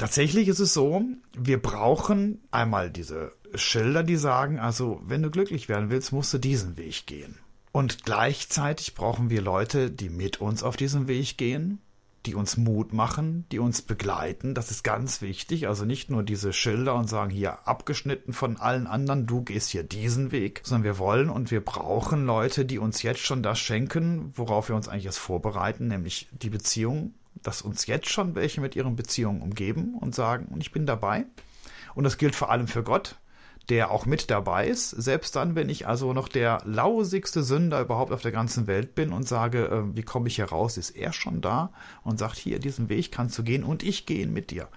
Tatsächlich 0.00 0.48
ist 0.48 0.60
es 0.60 0.72
so, 0.72 1.02
wir 1.36 1.60
brauchen 1.60 2.40
einmal 2.50 2.90
diese 2.90 3.32
Schilder, 3.54 4.02
die 4.02 4.16
sagen, 4.16 4.58
also 4.58 4.98
wenn 5.04 5.20
du 5.20 5.30
glücklich 5.30 5.68
werden 5.68 5.90
willst, 5.90 6.10
musst 6.10 6.32
du 6.32 6.38
diesen 6.38 6.78
Weg 6.78 7.04
gehen. 7.04 7.36
Und 7.70 8.02
gleichzeitig 8.02 8.94
brauchen 8.94 9.28
wir 9.28 9.42
Leute, 9.42 9.90
die 9.90 10.08
mit 10.08 10.40
uns 10.40 10.62
auf 10.62 10.78
diesem 10.78 11.06
Weg 11.06 11.36
gehen, 11.36 11.82
die 12.24 12.34
uns 12.34 12.56
Mut 12.56 12.94
machen, 12.94 13.44
die 13.52 13.58
uns 13.58 13.82
begleiten. 13.82 14.54
Das 14.54 14.70
ist 14.70 14.84
ganz 14.84 15.20
wichtig. 15.20 15.68
Also 15.68 15.84
nicht 15.84 16.08
nur 16.08 16.22
diese 16.22 16.54
Schilder 16.54 16.94
und 16.94 17.10
sagen, 17.10 17.30
hier 17.30 17.68
abgeschnitten 17.68 18.32
von 18.32 18.56
allen 18.56 18.86
anderen, 18.86 19.26
du 19.26 19.42
gehst 19.42 19.68
hier 19.68 19.82
diesen 19.82 20.32
Weg, 20.32 20.62
sondern 20.64 20.84
wir 20.84 20.98
wollen 20.98 21.28
und 21.28 21.50
wir 21.50 21.62
brauchen 21.62 22.24
Leute, 22.24 22.64
die 22.64 22.78
uns 22.78 23.02
jetzt 23.02 23.20
schon 23.20 23.42
das 23.42 23.58
schenken, 23.58 24.32
worauf 24.34 24.70
wir 24.70 24.76
uns 24.76 24.88
eigentlich 24.88 25.04
erst 25.04 25.18
vorbereiten, 25.18 25.88
nämlich 25.88 26.26
die 26.32 26.48
Beziehung 26.48 27.12
dass 27.34 27.62
uns 27.62 27.86
jetzt 27.86 28.08
schon 28.08 28.34
welche 28.34 28.60
mit 28.60 28.76
ihren 28.76 28.96
Beziehungen 28.96 29.42
umgeben 29.42 29.94
und 29.94 30.14
sagen, 30.14 30.46
und 30.46 30.60
ich 30.60 30.72
bin 30.72 30.86
dabei. 30.86 31.26
Und 31.94 32.04
das 32.04 32.18
gilt 32.18 32.34
vor 32.34 32.50
allem 32.50 32.68
für 32.68 32.82
Gott, 32.82 33.16
der 33.68 33.90
auch 33.90 34.04
mit 34.04 34.30
dabei 34.30 34.66
ist, 34.66 34.90
selbst 34.90 35.36
dann, 35.36 35.54
wenn 35.54 35.68
ich 35.68 35.86
also 35.86 36.12
noch 36.12 36.28
der 36.28 36.60
lausigste 36.64 37.42
Sünder 37.42 37.80
überhaupt 37.80 38.12
auf 38.12 38.22
der 38.22 38.32
ganzen 38.32 38.66
Welt 38.66 38.94
bin 38.94 39.12
und 39.12 39.28
sage, 39.28 39.66
äh, 39.66 39.96
wie 39.96 40.02
komme 40.02 40.28
ich 40.28 40.36
hier 40.36 40.46
raus, 40.46 40.76
ist 40.76 40.90
er 40.90 41.12
schon 41.12 41.40
da 41.40 41.72
und 42.02 42.18
sagt, 42.18 42.36
hier, 42.36 42.58
diesen 42.58 42.88
Weg 42.88 43.12
kannst 43.12 43.38
du 43.38 43.44
gehen 43.44 43.62
und 43.62 43.82
ich 43.82 44.06
gehe 44.06 44.26
mit 44.26 44.50
dir. 44.50 44.68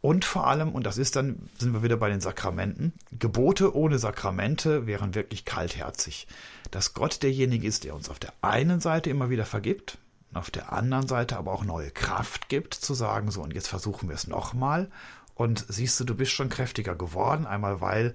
Und 0.00 0.26
vor 0.26 0.46
allem, 0.46 0.72
und 0.72 0.84
das 0.84 0.98
ist 0.98 1.16
dann, 1.16 1.48
sind 1.58 1.72
wir 1.72 1.82
wieder 1.82 1.96
bei 1.96 2.10
den 2.10 2.20
Sakramenten, 2.20 2.92
Gebote 3.18 3.74
ohne 3.74 3.98
Sakramente 3.98 4.86
wären 4.86 5.14
wirklich 5.14 5.46
kaltherzig. 5.46 6.28
Dass 6.70 6.92
Gott 6.92 7.22
derjenige 7.22 7.66
ist, 7.66 7.84
der 7.84 7.94
uns 7.94 8.10
auf 8.10 8.18
der 8.18 8.34
einen 8.42 8.80
Seite 8.80 9.08
immer 9.08 9.30
wieder 9.30 9.46
vergibt, 9.46 9.98
auf 10.36 10.50
der 10.50 10.72
anderen 10.72 11.06
Seite 11.06 11.36
aber 11.36 11.52
auch 11.52 11.64
neue 11.64 11.90
Kraft 11.90 12.48
gibt, 12.48 12.74
zu 12.74 12.94
sagen, 12.94 13.30
so 13.30 13.42
und 13.42 13.54
jetzt 13.54 13.68
versuchen 13.68 14.08
wir 14.08 14.14
es 14.14 14.26
nochmal. 14.26 14.90
Und 15.34 15.64
siehst 15.68 15.98
du, 15.98 16.04
du 16.04 16.14
bist 16.14 16.32
schon 16.32 16.48
kräftiger 16.48 16.94
geworden, 16.94 17.46
einmal 17.46 17.80
weil 17.80 18.12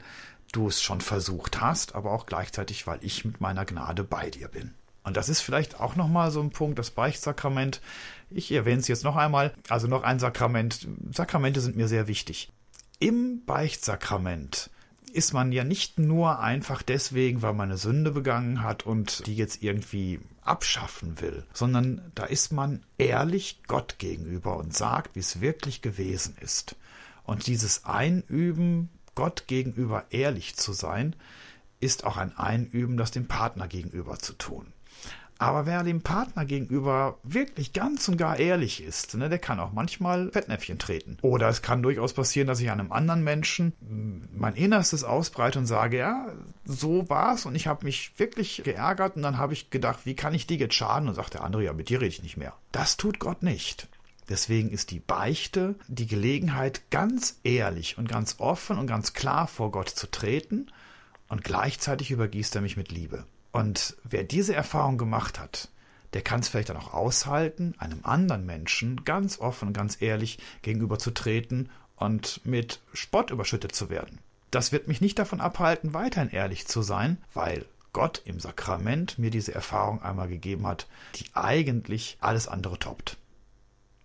du 0.52 0.68
es 0.68 0.82
schon 0.82 1.02
versucht 1.02 1.62
hast, 1.62 1.96
aber 1.96 2.12
auch 2.12 2.26
gleichzeitig, 2.26 2.88
weil 2.88 3.00
ich 3.02 3.26
mit 3.26 3.42
meiner 3.42 3.66
Gnade 3.66 4.04
bei 4.04 4.30
dir 4.30 4.48
bin. 4.48 4.74
Und 5.04 5.18
das 5.18 5.30
ist 5.30 5.42
vielleicht 5.42 5.80
auch 5.80 5.96
nochmal 5.96 6.32
so 6.32 6.42
ein 6.42 6.52
Punkt, 6.52 6.78
das 6.78 6.92
Beichtsakrament. 6.92 7.82
Ich 8.30 8.52
erwähne 8.52 8.80
es 8.80 8.88
jetzt 8.88 9.04
noch 9.04 9.16
einmal. 9.16 9.54
Also 9.68 9.88
noch 9.88 10.04
ein 10.04 10.20
Sakrament. 10.20 10.88
Sakramente 11.12 11.62
sind 11.62 11.76
mir 11.76 11.88
sehr 11.88 12.08
wichtig. 12.08 12.52
Im 13.00 13.44
Beichtsakrament 13.46 14.70
ist 15.10 15.34
man 15.34 15.52
ja 15.52 15.64
nicht 15.64 16.00
nur 16.00 16.40
einfach 16.40 16.82
deswegen, 16.82 17.42
weil 17.42 17.54
man 17.54 17.70
eine 17.70 17.78
Sünde 17.78 18.12
begangen 18.12 18.64
hat 18.64 18.86
und 18.86 19.26
die 19.28 19.36
jetzt 19.36 19.62
irgendwie 19.64 20.20
abschaffen 20.42 21.22
will, 21.22 21.46
sondern 21.54 22.12
da 22.16 22.26
ist 22.26 22.52
man 22.52 22.84
ehrlich 22.98 23.62
Gott 23.68 24.00
gegenüber 24.00 24.58
und 24.58 24.76
sagt, 24.76 25.16
wie 25.16 25.20
es 25.20 25.42
wirklich 25.42 25.82
gewesen 25.82 26.36
ist. 26.40 26.76
Und 27.24 27.48
dieses 27.48 27.86
Einüben, 27.86 28.90
Gott 29.16 29.46
gegenüber 29.48 30.06
ehrlich 30.10 30.56
zu 30.56 30.74
sein, 30.74 31.16
ist 31.80 32.04
auch 32.04 32.18
ein 32.18 32.38
Einüben, 32.38 32.98
das 32.98 33.12
dem 33.12 33.28
Partner 33.28 33.68
gegenüber 33.68 34.20
zu 34.20 34.34
tun. 34.34 34.74
Aber 35.42 35.66
wer 35.66 35.84
dem 35.84 36.02
Partner 36.02 36.44
gegenüber 36.44 37.18
wirklich 37.24 37.72
ganz 37.72 38.10
und 38.10 38.18
gar 38.18 38.38
ehrlich 38.38 38.84
ist, 38.84 39.16
ne, 39.16 39.30
der 39.30 39.40
kann 39.40 39.62
auch 39.62 39.72
manchmal 39.72 40.30
Fettnäpfchen 40.32 40.80
treten. 40.80 41.18
Oder 41.22 41.48
es 41.48 41.62
kann 41.62 41.82
durchaus 41.82 42.12
passieren, 42.12 42.46
dass 42.46 42.60
ich 42.60 42.70
einem 42.70 42.92
anderen 42.92 43.24
Menschen 43.24 43.72
mein 44.36 44.56
Innerstes 44.56 45.06
ausbreite 45.06 45.58
und 45.58 45.66
sage, 45.66 45.98
ja, 45.98 46.28
so 46.66 47.10
war's 47.10 47.46
und 47.46 47.56
ich 47.56 47.68
habe 47.68 47.86
mich 47.86 48.12
wirklich 48.18 48.62
geärgert 48.66 49.16
und 49.16 49.22
dann 49.22 49.38
habe 49.38 49.54
ich 49.54 49.70
gedacht, 49.70 50.00
wie 50.04 50.14
kann 50.14 50.34
ich 50.34 50.46
dir 50.46 50.58
jetzt 50.58 50.76
schaden? 50.76 51.08
Und 51.08 51.16
sagt 51.16 51.36
der 51.36 51.44
andere, 51.46 51.64
ja, 51.64 51.72
mit 51.72 51.88
dir 51.88 52.02
rede 52.02 52.10
ich 52.10 52.22
nicht 52.22 52.36
mehr. 52.36 52.54
Das 52.74 52.98
tut 52.98 53.20
Gott 53.20 53.42
nicht. 53.42 53.88
Deswegen 54.28 54.70
ist 54.70 54.92
die 54.92 55.00
Beichte 55.00 55.76
die 55.88 56.06
Gelegenheit, 56.06 56.82
ganz 56.92 57.40
ehrlich 57.46 57.98
und 57.98 58.10
ganz 58.10 58.36
offen 58.40 58.78
und 58.78 58.88
ganz 58.88 59.14
klar 59.14 59.48
vor 59.48 59.72
Gott 59.72 59.88
zu 59.88 60.12
treten 60.12 60.68
und 61.30 61.46
gleichzeitig 61.46 62.12
übergießt 62.12 62.56
er 62.56 62.62
mich 62.62 62.76
mit 62.76 62.92
Liebe. 62.92 63.24
Und 63.52 63.98
wer 64.04 64.24
diese 64.24 64.54
Erfahrung 64.56 64.98
gemacht 64.98 65.40
hat, 65.40 65.70
der 66.14 66.22
kann 66.22 66.40
es 66.40 66.50
vielleicht 66.50 66.70
dann 66.70 66.78
auch 66.78 66.94
aushalten, 66.94 67.76
einem 67.78 68.00
anderen 68.04 68.46
Menschen 68.46 69.04
ganz 69.06 69.40
offen 69.40 69.70
und 69.70 69.74
ganz 69.74 70.02
ehrlich 70.02 70.40
gegenüberzutreten 70.62 71.70
und 71.96 72.46
mit 72.46 72.80
Spott 72.94 73.32
überschüttet 73.32 73.76
zu 73.76 73.90
werden. 73.90 74.20
Das 74.52 74.72
wird 74.72 74.88
mich 74.88 75.02
nicht 75.02 75.20
davon 75.20 75.42
abhalten, 75.42 75.94
weiterhin 75.94 76.32
ehrlich 76.32 76.68
zu 76.68 76.82
sein, 76.82 77.18
weil 77.34 77.66
Gott 77.94 78.22
im 78.26 78.40
Sakrament 78.40 79.20
mir 79.20 79.30
diese 79.30 79.54
Erfahrung 79.54 80.02
einmal 80.02 80.28
gegeben 80.28 80.66
hat, 80.66 80.88
die 81.16 81.26
eigentlich 81.34 82.18
alles 82.22 82.48
andere 82.48 82.80
toppt. 82.80 83.18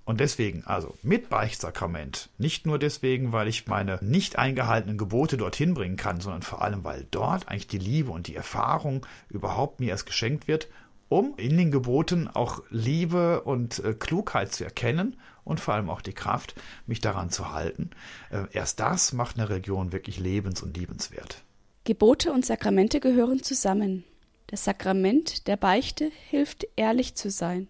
Und 0.04 0.20
deswegen, 0.20 0.64
also 0.64 0.94
mit 1.02 1.30
Beichtsakrament, 1.30 2.28
nicht 2.36 2.66
nur 2.66 2.78
deswegen, 2.78 3.32
weil 3.32 3.48
ich 3.48 3.66
meine 3.66 3.98
nicht 4.02 4.36
eingehaltenen 4.36 4.98
Gebote 4.98 5.38
dorthin 5.38 5.72
bringen 5.72 5.96
kann, 5.96 6.20
sondern 6.20 6.42
vor 6.42 6.60
allem, 6.60 6.84
weil 6.84 7.06
dort 7.10 7.48
eigentlich 7.48 7.68
die 7.68 7.78
Liebe 7.78 8.10
und 8.10 8.26
die 8.26 8.36
Erfahrung 8.36 9.06
überhaupt 9.30 9.80
mir 9.80 9.90
erst 9.90 10.04
geschenkt 10.04 10.46
wird, 10.46 10.68
um 11.08 11.34
in 11.36 11.56
den 11.56 11.70
Geboten 11.70 12.28
auch 12.28 12.62
Liebe 12.70 13.42
und 13.42 13.82
äh, 13.82 13.94
Klugheit 13.94 14.52
zu 14.52 14.64
erkennen 14.64 15.16
und 15.42 15.60
vor 15.60 15.74
allem 15.74 15.88
auch 15.88 16.02
die 16.02 16.12
Kraft, 16.12 16.54
mich 16.86 17.00
daran 17.00 17.30
zu 17.30 17.52
halten. 17.52 17.90
Äh, 18.30 18.44
erst 18.52 18.80
das 18.80 19.14
macht 19.14 19.38
eine 19.38 19.48
Religion 19.48 19.92
wirklich 19.92 20.18
lebens- 20.18 20.62
und 20.62 20.76
liebenswert. 20.76 21.42
Gebote 21.84 22.32
und 22.32 22.44
Sakramente 22.44 23.00
gehören 23.00 23.42
zusammen. 23.42 24.04
Das 24.48 24.64
Sakrament 24.64 25.46
der 25.46 25.56
Beichte 25.56 26.10
hilft, 26.28 26.66
ehrlich 26.76 27.14
zu 27.14 27.30
sein 27.30 27.68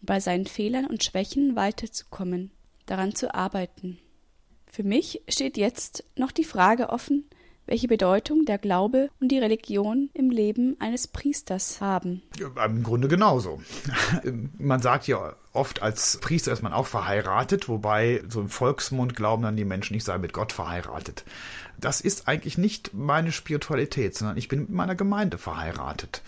bei 0.00 0.20
seinen 0.20 0.46
Fehlern 0.46 0.86
und 0.86 1.04
Schwächen 1.04 1.56
weiterzukommen, 1.56 2.50
daran 2.86 3.14
zu 3.14 3.34
arbeiten. 3.34 3.98
Für 4.66 4.82
mich 4.82 5.22
steht 5.28 5.56
jetzt 5.56 6.04
noch 6.16 6.32
die 6.32 6.44
Frage 6.44 6.90
offen, 6.90 7.24
welche 7.66 7.88
Bedeutung 7.88 8.44
der 8.44 8.58
Glaube 8.58 9.10
und 9.20 9.28
die 9.28 9.38
Religion 9.38 10.10
im 10.14 10.30
Leben 10.30 10.76
eines 10.78 11.08
Priesters 11.08 11.80
haben. 11.80 12.22
Im 12.64 12.82
Grunde 12.82 13.08
genauso. 13.08 13.60
Man 14.58 14.80
sagt 14.80 15.08
ja 15.08 15.34
oft, 15.52 15.82
als 15.82 16.18
Priester 16.18 16.52
ist 16.52 16.62
man 16.62 16.72
auch 16.72 16.86
verheiratet, 16.86 17.68
wobei 17.68 18.22
so 18.28 18.40
im 18.40 18.48
Volksmund 18.48 19.16
glauben 19.16 19.42
dann 19.42 19.56
die 19.56 19.64
Menschen, 19.64 19.96
ich 19.96 20.04
sei 20.04 20.18
mit 20.18 20.32
Gott 20.32 20.52
verheiratet. 20.52 21.24
Das 21.78 22.00
ist 22.00 22.28
eigentlich 22.28 22.58
nicht 22.58 22.94
meine 22.94 23.32
Spiritualität, 23.32 24.16
sondern 24.16 24.36
ich 24.36 24.48
bin 24.48 24.60
mit 24.60 24.70
meiner 24.70 24.94
Gemeinde 24.94 25.38
verheiratet. 25.38 26.22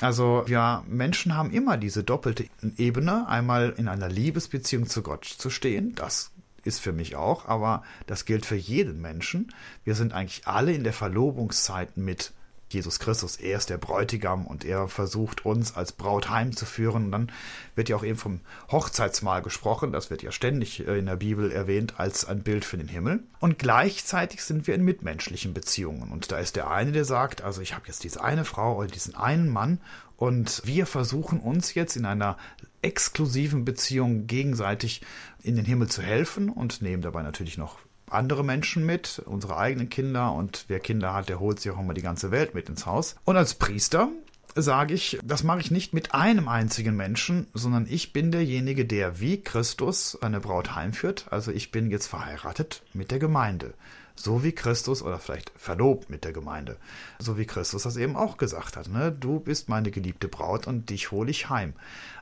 Also 0.00 0.44
ja, 0.46 0.84
Menschen 0.86 1.34
haben 1.34 1.50
immer 1.50 1.76
diese 1.76 2.04
doppelte 2.04 2.46
Ebene, 2.76 3.26
einmal 3.28 3.74
in 3.76 3.88
einer 3.88 4.08
Liebesbeziehung 4.08 4.86
zu 4.86 5.02
Gott 5.02 5.24
zu 5.24 5.48
stehen, 5.48 5.94
das 5.94 6.32
ist 6.64 6.80
für 6.80 6.92
mich 6.92 7.16
auch, 7.16 7.46
aber 7.46 7.82
das 8.06 8.24
gilt 8.24 8.44
für 8.44 8.56
jeden 8.56 9.00
Menschen. 9.00 9.54
Wir 9.84 9.94
sind 9.94 10.12
eigentlich 10.12 10.46
alle 10.46 10.72
in 10.72 10.84
der 10.84 10.92
Verlobungszeit 10.92 11.96
mit 11.96 12.32
Jesus 12.68 12.98
Christus, 12.98 13.36
er 13.36 13.58
ist 13.58 13.70
der 13.70 13.78
Bräutigam 13.78 14.46
und 14.46 14.64
er 14.64 14.88
versucht 14.88 15.46
uns 15.46 15.76
als 15.76 15.92
Braut 15.92 16.30
heimzuführen. 16.30 17.06
Und 17.06 17.12
dann 17.12 17.32
wird 17.76 17.88
ja 17.88 17.96
auch 17.96 18.04
eben 18.04 18.18
vom 18.18 18.40
Hochzeitsmahl 18.70 19.42
gesprochen, 19.42 19.92
das 19.92 20.10
wird 20.10 20.22
ja 20.22 20.32
ständig 20.32 20.86
äh, 20.86 20.98
in 20.98 21.06
der 21.06 21.16
Bibel 21.16 21.52
erwähnt 21.52 21.94
als 21.98 22.24
ein 22.24 22.42
Bild 22.42 22.64
für 22.64 22.76
den 22.76 22.88
Himmel. 22.88 23.22
Und 23.38 23.58
gleichzeitig 23.58 24.42
sind 24.42 24.66
wir 24.66 24.74
in 24.74 24.84
mitmenschlichen 24.84 25.54
Beziehungen. 25.54 26.10
Und 26.10 26.32
da 26.32 26.38
ist 26.38 26.56
der 26.56 26.70
eine, 26.70 26.92
der 26.92 27.04
sagt, 27.04 27.42
also 27.42 27.60
ich 27.60 27.74
habe 27.74 27.86
jetzt 27.86 28.02
diese 28.02 28.22
eine 28.22 28.44
Frau 28.44 28.76
oder 28.76 28.88
diesen 28.88 29.14
einen 29.14 29.48
Mann 29.48 29.80
und 30.16 30.62
wir 30.64 30.86
versuchen 30.86 31.40
uns 31.40 31.74
jetzt 31.74 31.96
in 31.96 32.06
einer 32.06 32.38
exklusiven 32.82 33.64
Beziehung 33.64 34.26
gegenseitig 34.26 35.02
in 35.42 35.56
den 35.56 35.64
Himmel 35.64 35.88
zu 35.88 36.02
helfen 36.02 36.48
und 36.48 36.82
nehmen 36.82 37.02
dabei 37.02 37.22
natürlich 37.22 37.58
noch 37.58 37.78
andere 38.10 38.44
Menschen 38.44 38.86
mit, 38.86 39.22
unsere 39.24 39.56
eigenen 39.56 39.88
Kinder 39.88 40.32
und 40.32 40.64
wer 40.68 40.80
Kinder 40.80 41.14
hat, 41.14 41.28
der 41.28 41.40
holt 41.40 41.60
sich 41.60 41.72
auch 41.72 41.80
immer 41.80 41.94
die 41.94 42.02
ganze 42.02 42.30
Welt 42.30 42.54
mit 42.54 42.68
ins 42.68 42.86
Haus. 42.86 43.16
Und 43.24 43.36
als 43.36 43.54
Priester 43.54 44.08
sage 44.56 44.94
ich, 44.94 45.18
das 45.22 45.42
mache 45.42 45.60
ich 45.60 45.70
nicht 45.70 45.92
mit 45.92 46.14
einem 46.14 46.48
einzigen 46.48 46.96
Menschen, 46.96 47.46
sondern 47.52 47.86
ich 47.88 48.12
bin 48.12 48.32
derjenige, 48.32 48.86
der 48.86 49.20
wie 49.20 49.40
Christus 49.40 50.18
eine 50.22 50.40
Braut 50.40 50.74
heimführt. 50.74 51.26
Also 51.30 51.52
ich 51.52 51.70
bin 51.70 51.90
jetzt 51.90 52.06
verheiratet 52.06 52.82
mit 52.94 53.10
der 53.10 53.18
Gemeinde. 53.18 53.74
So 54.18 54.42
wie 54.42 54.52
Christus 54.52 55.02
oder 55.02 55.18
vielleicht 55.18 55.52
verlobt 55.56 56.08
mit 56.08 56.24
der 56.24 56.32
Gemeinde. 56.32 56.78
So 57.18 57.36
wie 57.36 57.44
Christus 57.44 57.82
das 57.82 57.98
eben 57.98 58.16
auch 58.16 58.38
gesagt 58.38 58.78
hat. 58.78 58.88
Ne? 58.88 59.12
Du 59.12 59.40
bist 59.40 59.68
meine 59.68 59.90
geliebte 59.90 60.26
Braut 60.26 60.66
und 60.66 60.88
dich 60.88 61.10
hole 61.10 61.30
ich 61.30 61.50
heim. 61.50 61.74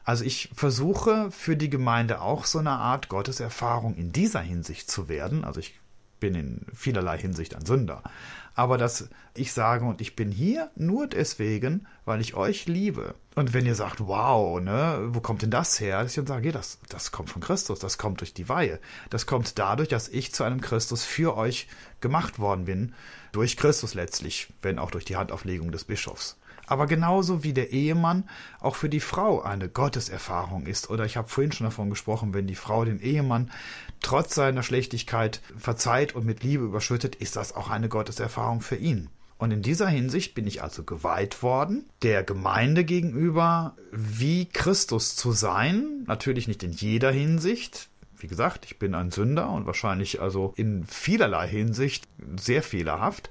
Also 0.04 0.24
ich 0.24 0.50
versuche 0.54 1.30
für 1.30 1.56
die 1.56 1.70
Gemeinde 1.70 2.20
auch 2.20 2.46
so 2.46 2.58
eine 2.58 2.72
Art 2.72 3.08
Gotteserfahrung 3.08 3.94
in 3.94 4.10
dieser 4.10 4.40
Hinsicht 4.40 4.90
zu 4.90 5.08
werden. 5.08 5.44
Also 5.44 5.60
ich 5.60 5.74
bin 6.24 6.34
in 6.34 6.66
vielerlei 6.74 7.18
Hinsicht 7.18 7.54
ein 7.54 7.66
Sünder 7.66 8.02
aber 8.54 8.78
dass 8.78 9.08
ich 9.34 9.52
sage, 9.52 9.84
und 9.84 10.00
ich 10.00 10.14
bin 10.14 10.30
hier 10.30 10.70
nur 10.76 11.08
deswegen, 11.08 11.86
weil 12.04 12.20
ich 12.20 12.34
euch 12.34 12.66
liebe. 12.66 13.14
Und 13.34 13.52
wenn 13.52 13.66
ihr 13.66 13.74
sagt, 13.74 14.06
wow, 14.06 14.60
ne, 14.60 15.08
wo 15.08 15.20
kommt 15.20 15.42
denn 15.42 15.50
das 15.50 15.80
her? 15.80 16.02
Dass 16.02 16.12
ich 16.12 16.16
dann 16.16 16.26
sage, 16.26 16.46
ja, 16.46 16.52
das, 16.52 16.78
das 16.88 17.10
kommt 17.10 17.30
von 17.30 17.42
Christus, 17.42 17.80
das 17.80 17.98
kommt 17.98 18.20
durch 18.20 18.32
die 18.32 18.48
Weihe. 18.48 18.78
Das 19.10 19.26
kommt 19.26 19.58
dadurch, 19.58 19.88
dass 19.88 20.08
ich 20.08 20.32
zu 20.32 20.44
einem 20.44 20.60
Christus 20.60 21.04
für 21.04 21.36
euch 21.36 21.66
gemacht 22.00 22.38
worden 22.38 22.64
bin, 22.66 22.94
durch 23.32 23.56
Christus 23.56 23.94
letztlich, 23.94 24.52
wenn 24.62 24.78
auch 24.78 24.92
durch 24.92 25.04
die 25.04 25.16
Handauflegung 25.16 25.72
des 25.72 25.84
Bischofs 25.84 26.36
aber 26.66 26.86
genauso 26.86 27.44
wie 27.44 27.52
der 27.52 27.72
Ehemann 27.72 28.28
auch 28.60 28.76
für 28.76 28.88
die 28.88 29.00
Frau 29.00 29.42
eine 29.42 29.68
Gotteserfahrung 29.68 30.66
ist. 30.66 30.90
Oder 30.90 31.04
ich 31.04 31.16
habe 31.16 31.28
vorhin 31.28 31.52
schon 31.52 31.66
davon 31.66 31.90
gesprochen, 31.90 32.34
wenn 32.34 32.46
die 32.46 32.54
Frau 32.54 32.84
den 32.84 33.00
Ehemann 33.00 33.50
trotz 34.00 34.34
seiner 34.34 34.62
Schlechtigkeit 34.62 35.40
verzeiht 35.56 36.14
und 36.14 36.24
mit 36.24 36.42
Liebe 36.42 36.64
überschüttet, 36.64 37.16
ist 37.16 37.36
das 37.36 37.54
auch 37.54 37.70
eine 37.70 37.88
Gotteserfahrung 37.88 38.60
für 38.60 38.76
ihn. 38.76 39.08
Und 39.36 39.50
in 39.50 39.62
dieser 39.62 39.88
Hinsicht 39.88 40.34
bin 40.34 40.46
ich 40.46 40.62
also 40.62 40.84
geweiht 40.84 41.42
worden, 41.42 41.84
der 42.02 42.22
Gemeinde 42.22 42.84
gegenüber 42.84 43.76
wie 43.90 44.46
Christus 44.46 45.16
zu 45.16 45.32
sein, 45.32 46.04
natürlich 46.06 46.48
nicht 46.48 46.62
in 46.62 46.72
jeder 46.72 47.10
Hinsicht, 47.10 47.88
wie 48.18 48.28
gesagt, 48.28 48.64
ich 48.64 48.78
bin 48.78 48.94
ein 48.94 49.10
Sünder 49.10 49.50
und 49.50 49.66
wahrscheinlich 49.66 50.20
also 50.20 50.54
in 50.56 50.84
vielerlei 50.86 51.48
Hinsicht 51.48 52.08
sehr 52.40 52.62
fehlerhaft, 52.62 53.28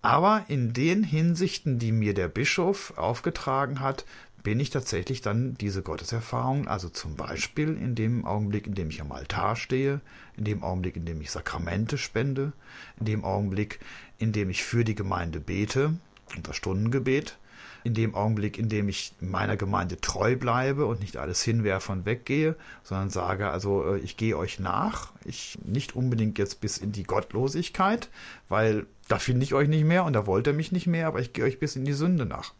aber 0.00 0.46
in 0.48 0.72
den 0.72 1.04
Hinsichten, 1.04 1.78
die 1.78 1.92
mir 1.92 2.14
der 2.14 2.28
Bischof 2.28 2.96
aufgetragen 2.96 3.80
hat, 3.80 4.04
bin 4.42 4.58
ich 4.60 4.70
tatsächlich 4.70 5.20
dann 5.20 5.54
diese 5.54 5.82
Gotteserfahrung, 5.82 6.66
also 6.66 6.88
zum 6.88 7.16
Beispiel 7.16 7.76
in 7.76 7.94
dem 7.94 8.24
Augenblick, 8.24 8.66
in 8.66 8.74
dem 8.74 8.90
ich 8.90 9.00
am 9.00 9.12
Altar 9.12 9.56
stehe, 9.56 10.00
in 10.36 10.44
dem 10.44 10.62
Augenblick, 10.62 10.96
in 10.96 11.04
dem 11.04 11.20
ich 11.20 11.30
Sakramente 11.30 11.98
spende, 11.98 12.52
in 12.98 13.06
dem 13.06 13.24
Augenblick, 13.24 13.78
in 14.18 14.32
dem 14.32 14.50
ich 14.50 14.64
für 14.64 14.84
die 14.84 14.94
Gemeinde 14.94 15.40
bete, 15.40 15.94
unser 16.36 16.54
Stundengebet, 16.54 17.38
in 17.84 17.94
dem 17.94 18.14
Augenblick, 18.14 18.58
in 18.58 18.68
dem 18.68 18.88
ich 18.88 19.12
meiner 19.20 19.56
Gemeinde 19.56 20.00
treu 20.00 20.36
bleibe 20.36 20.86
und 20.86 21.00
nicht 21.00 21.16
alles 21.16 21.42
hinwerfe 21.42 21.92
und 21.92 22.06
weggehe, 22.06 22.56
sondern 22.84 23.10
sage, 23.10 23.48
also 23.48 23.94
äh, 23.94 23.98
ich 23.98 24.16
gehe 24.16 24.36
euch 24.36 24.60
nach, 24.60 25.12
ich 25.24 25.58
nicht 25.64 25.96
unbedingt 25.96 26.38
jetzt 26.38 26.60
bis 26.60 26.78
in 26.78 26.92
die 26.92 27.02
Gottlosigkeit, 27.04 28.08
weil 28.48 28.86
da 29.08 29.18
finde 29.18 29.44
ich 29.44 29.54
euch 29.54 29.68
nicht 29.68 29.84
mehr 29.84 30.04
und 30.04 30.12
da 30.12 30.26
wollt 30.26 30.46
ihr 30.46 30.52
mich 30.52 30.72
nicht 30.72 30.86
mehr, 30.86 31.06
aber 31.06 31.20
ich 31.20 31.32
gehe 31.32 31.44
euch 31.44 31.58
bis 31.58 31.76
in 31.76 31.84
die 31.84 31.92
Sünde 31.92 32.24
nach. 32.24 32.54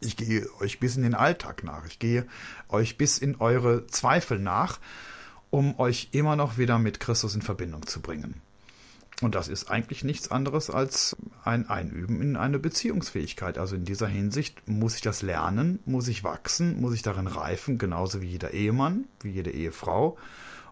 Ich 0.00 0.16
gehe 0.16 0.46
euch 0.60 0.78
bis 0.78 0.96
in 0.96 1.02
den 1.02 1.14
Alltag 1.14 1.64
nach. 1.64 1.86
Ich 1.86 1.98
gehe 1.98 2.26
euch 2.68 2.98
bis 2.98 3.18
in 3.18 3.36
eure 3.36 3.86
Zweifel 3.86 4.38
nach, 4.38 4.78
um 5.50 5.78
euch 5.78 6.08
immer 6.12 6.36
noch 6.36 6.58
wieder 6.58 6.78
mit 6.78 7.00
Christus 7.00 7.34
in 7.34 7.42
Verbindung 7.42 7.86
zu 7.86 8.00
bringen. 8.00 8.40
Und 9.22 9.34
das 9.34 9.48
ist 9.48 9.70
eigentlich 9.70 10.04
nichts 10.04 10.30
anderes 10.30 10.68
als 10.68 11.16
ein 11.42 11.70
Einüben 11.70 12.20
in 12.20 12.36
eine 12.36 12.58
Beziehungsfähigkeit. 12.58 13.56
Also 13.56 13.74
in 13.74 13.86
dieser 13.86 14.08
Hinsicht 14.08 14.68
muss 14.68 14.96
ich 14.96 15.00
das 15.00 15.22
lernen, 15.22 15.78
muss 15.86 16.08
ich 16.08 16.22
wachsen, 16.22 16.78
muss 16.80 16.92
ich 16.92 17.00
darin 17.00 17.26
reifen, 17.26 17.78
genauso 17.78 18.20
wie 18.20 18.26
jeder 18.26 18.52
Ehemann, 18.52 19.06
wie 19.22 19.30
jede 19.30 19.50
Ehefrau 19.50 20.18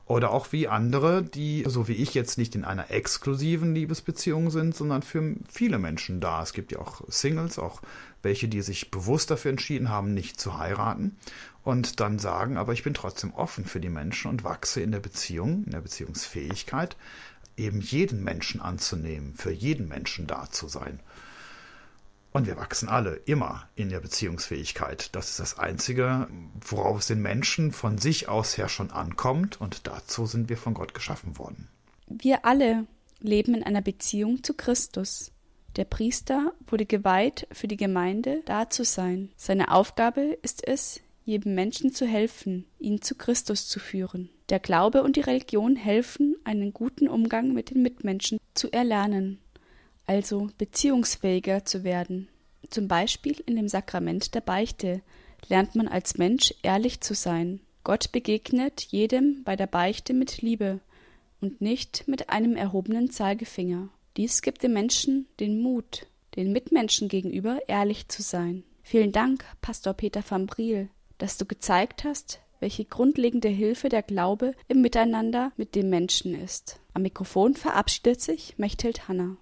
oder 0.07 0.33
auch 0.33 0.53
wie 0.53 0.69
andere, 0.69 1.23
die, 1.23 1.65
so 1.67 1.89
wie 1.89 1.95
ich 1.95 2.13
jetzt 2.13 2.37
nicht 2.37 2.55
in 2.55 2.65
einer 2.65 2.91
exklusiven 2.91 3.75
Liebesbeziehung 3.75 4.51
sind, 4.51 4.77
sondern 4.77 5.03
für 5.03 5.37
viele 5.49 5.79
Menschen 5.79 6.21
da. 6.21 6.43
Es 6.43 6.53
gibt 6.53 6.73
ja 6.73 6.79
auch 6.79 7.03
Singles, 7.09 7.59
auch 7.59 7.81
welche, 8.23 8.49
die 8.49 8.61
sich 8.61 8.91
bewusst 8.91 9.31
dafür 9.31 9.51
entschieden 9.51 9.89
haben, 9.89 10.13
nicht 10.13 10.39
zu 10.39 10.59
heiraten 10.59 11.17
und 11.63 12.01
dann 12.01 12.19
sagen, 12.19 12.59
aber 12.59 12.75
ich 12.75 12.83
bin 12.83 12.93
trotzdem 12.93 13.33
offen 13.33 13.65
für 13.65 13.81
die 13.81 13.89
Menschen 13.89 14.31
und 14.31 14.45
wachse 14.45 14.83
in 14.83 14.93
der 14.93 15.01
Beziehung, 15.01 15.65
in 15.65 15.73
der 15.73 15.81
Beziehungsfähigkeit, 15.81 16.97
eben 17.57 17.81
jeden 17.81 18.23
Menschen 18.23 18.61
anzunehmen, 18.61 19.35
für 19.35 19.53
jeden 19.53 19.89
Menschen 19.89 20.27
da 20.27 20.51
zu 20.51 20.69
sein. 20.69 21.01
Und 22.37 22.49
wir 22.49 22.57
wachsen 22.57 22.89
alle 22.89 23.15
immer 23.27 23.69
in 23.77 23.91
der 23.91 24.01
Beziehungsfähigkeit. 24.01 25.15
Das 25.15 25.31
ist 25.31 25.39
das 25.39 25.57
Einzige, 25.57 26.27
worauf 26.61 26.99
es 26.99 27.07
den 27.07 27.23
Menschen 27.23 27.71
von 27.71 27.97
sich 27.97 28.29
aus 28.29 28.59
her 28.59 28.69
schon 28.69 28.91
ankommt. 28.91 29.61
Und 29.61 29.87
dazu 29.87 30.27
sind 30.27 30.49
wir 30.49 30.57
von 30.57 30.75
Gott 30.75 30.95
geschaffen 30.95 31.39
worden. 31.39 31.69
Wir 32.09 32.45
alle 32.45 32.87
leben 33.21 33.55
in 33.55 33.63
einer 33.63 33.83
Beziehung 33.83 34.43
zu 34.43 34.53
Christus. 34.55 35.31
Der 35.77 35.85
Priester 35.85 36.53
wurde 36.67 36.87
geweiht, 36.87 37.47
für 37.53 37.69
die 37.69 37.77
Gemeinde 37.77 38.43
da 38.47 38.69
zu 38.69 38.85
sein. 38.85 39.31
Seine 39.37 39.71
Aufgabe 39.71 40.37
ist 40.43 40.67
es, 40.67 41.01
jedem 41.25 41.55
Menschen 41.55 41.93
zu 41.93 42.05
helfen, 42.05 42.67
ihn 42.81 43.01
zu 43.01 43.15
Christus 43.15 43.69
zu 43.69 43.79
führen. 43.79 44.29
Der 44.49 44.59
Glaube 44.59 45.05
und 45.05 45.15
die 45.15 45.21
Religion 45.21 45.77
helfen, 45.77 46.35
einen 46.43 46.73
guten 46.73 47.07
Umgang 47.07 47.53
mit 47.53 47.71
den 47.71 47.83
Mitmenschen 47.83 48.39
zu 48.55 48.73
erlernen 48.73 49.39
also 50.07 50.49
beziehungsfähiger 50.59 51.65
zu 51.65 51.85
werden. 51.85 52.29
Zum 52.71 52.89
Beispiel 52.89 53.43
in 53.47 53.57
dem 53.57 53.69
Sakrament 53.69 54.35
der 54.35 54.41
Beichte 54.41 55.03
lernt 55.49 55.75
man 55.75 55.89
als 55.89 56.17
Mensch 56.17 56.55
ehrlich 56.63 57.01
zu 57.01 57.15
sein. 57.15 57.61
Gott 57.85 58.13
begegnet 58.13 58.81
jedem 58.81 59.43
bei 59.45 59.57
der 59.57 59.67
Beichte 59.67 60.15
mit 60.15 60.41
Liebe 60.41 60.81
und 61.41 61.61
nicht 61.61 62.09
mit 62.09 62.31
einem 62.31 62.57
erhobenen 62.57 63.11
Zeigefinger. 63.11 63.89
Dies 64.17 64.43
gibt 64.43 64.63
dem 64.63 64.73
Menschen 64.73 65.27
den 65.41 65.61
Mut, 65.61 66.07
den 66.37 66.53
Mitmenschen 66.53 67.09
gegenüber 67.09 67.59
ehrlich 67.69 68.09
zu 68.09 68.23
sein. 68.23 68.65
Vielen 68.83 69.13
Dank, 69.13 69.45
Pastor 69.61 69.93
Peter 69.93 70.23
van 70.27 70.47
Briel, 70.47 70.89
dass 71.19 71.37
du 71.37 71.45
gezeigt 71.45 72.05
hast, 72.05 72.41
welche 72.61 72.85
grundlegende 72.85 73.49
Hilfe 73.49 73.89
der 73.89 74.03
Glaube 74.03 74.55
im 74.69 74.81
Miteinander 74.81 75.53
mit 75.57 75.75
dem 75.75 75.91
Menschen 75.91 76.35
ist. 76.35 76.81
Am 76.95 77.03
Mikrofon 77.03 77.55
verabschiedet 77.55 78.21
sich 78.21 78.57
Mechthild 78.57 79.09
Hanna. 79.09 79.37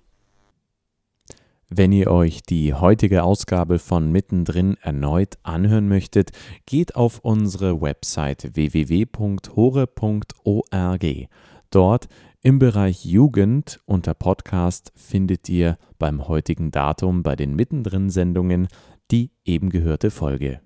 Wenn 1.75 1.91
ihr 1.93 2.11
euch 2.11 2.43
die 2.43 2.75
heutige 2.75 3.23
Ausgabe 3.23 3.79
von 3.79 4.13
Mittendrin 4.13 4.77
erneut 4.83 5.39
anhören 5.43 5.89
möchtet, 5.89 6.31
geht 6.67 6.97
auf 6.97 7.21
unsere 7.21 7.81
Website 7.81 8.55
www.hore.org. 8.55 9.47
Dort 11.71 12.09
im 12.43 12.59
Bereich 12.59 13.07
Jugend 13.07 13.81
unter 13.87 14.13
Podcast 14.13 14.93
findet 14.95 15.49
ihr 15.49 15.79
beim 15.99 16.29
heutigen 16.29 16.73
Datum 16.73 17.23
bei 17.23 17.37
den 17.37 17.57
Mittendrin-Sendungen 17.57 18.69
die 19.11 19.31
eben 19.45 19.71
gehörte 19.71 20.11
Folge. 20.11 20.61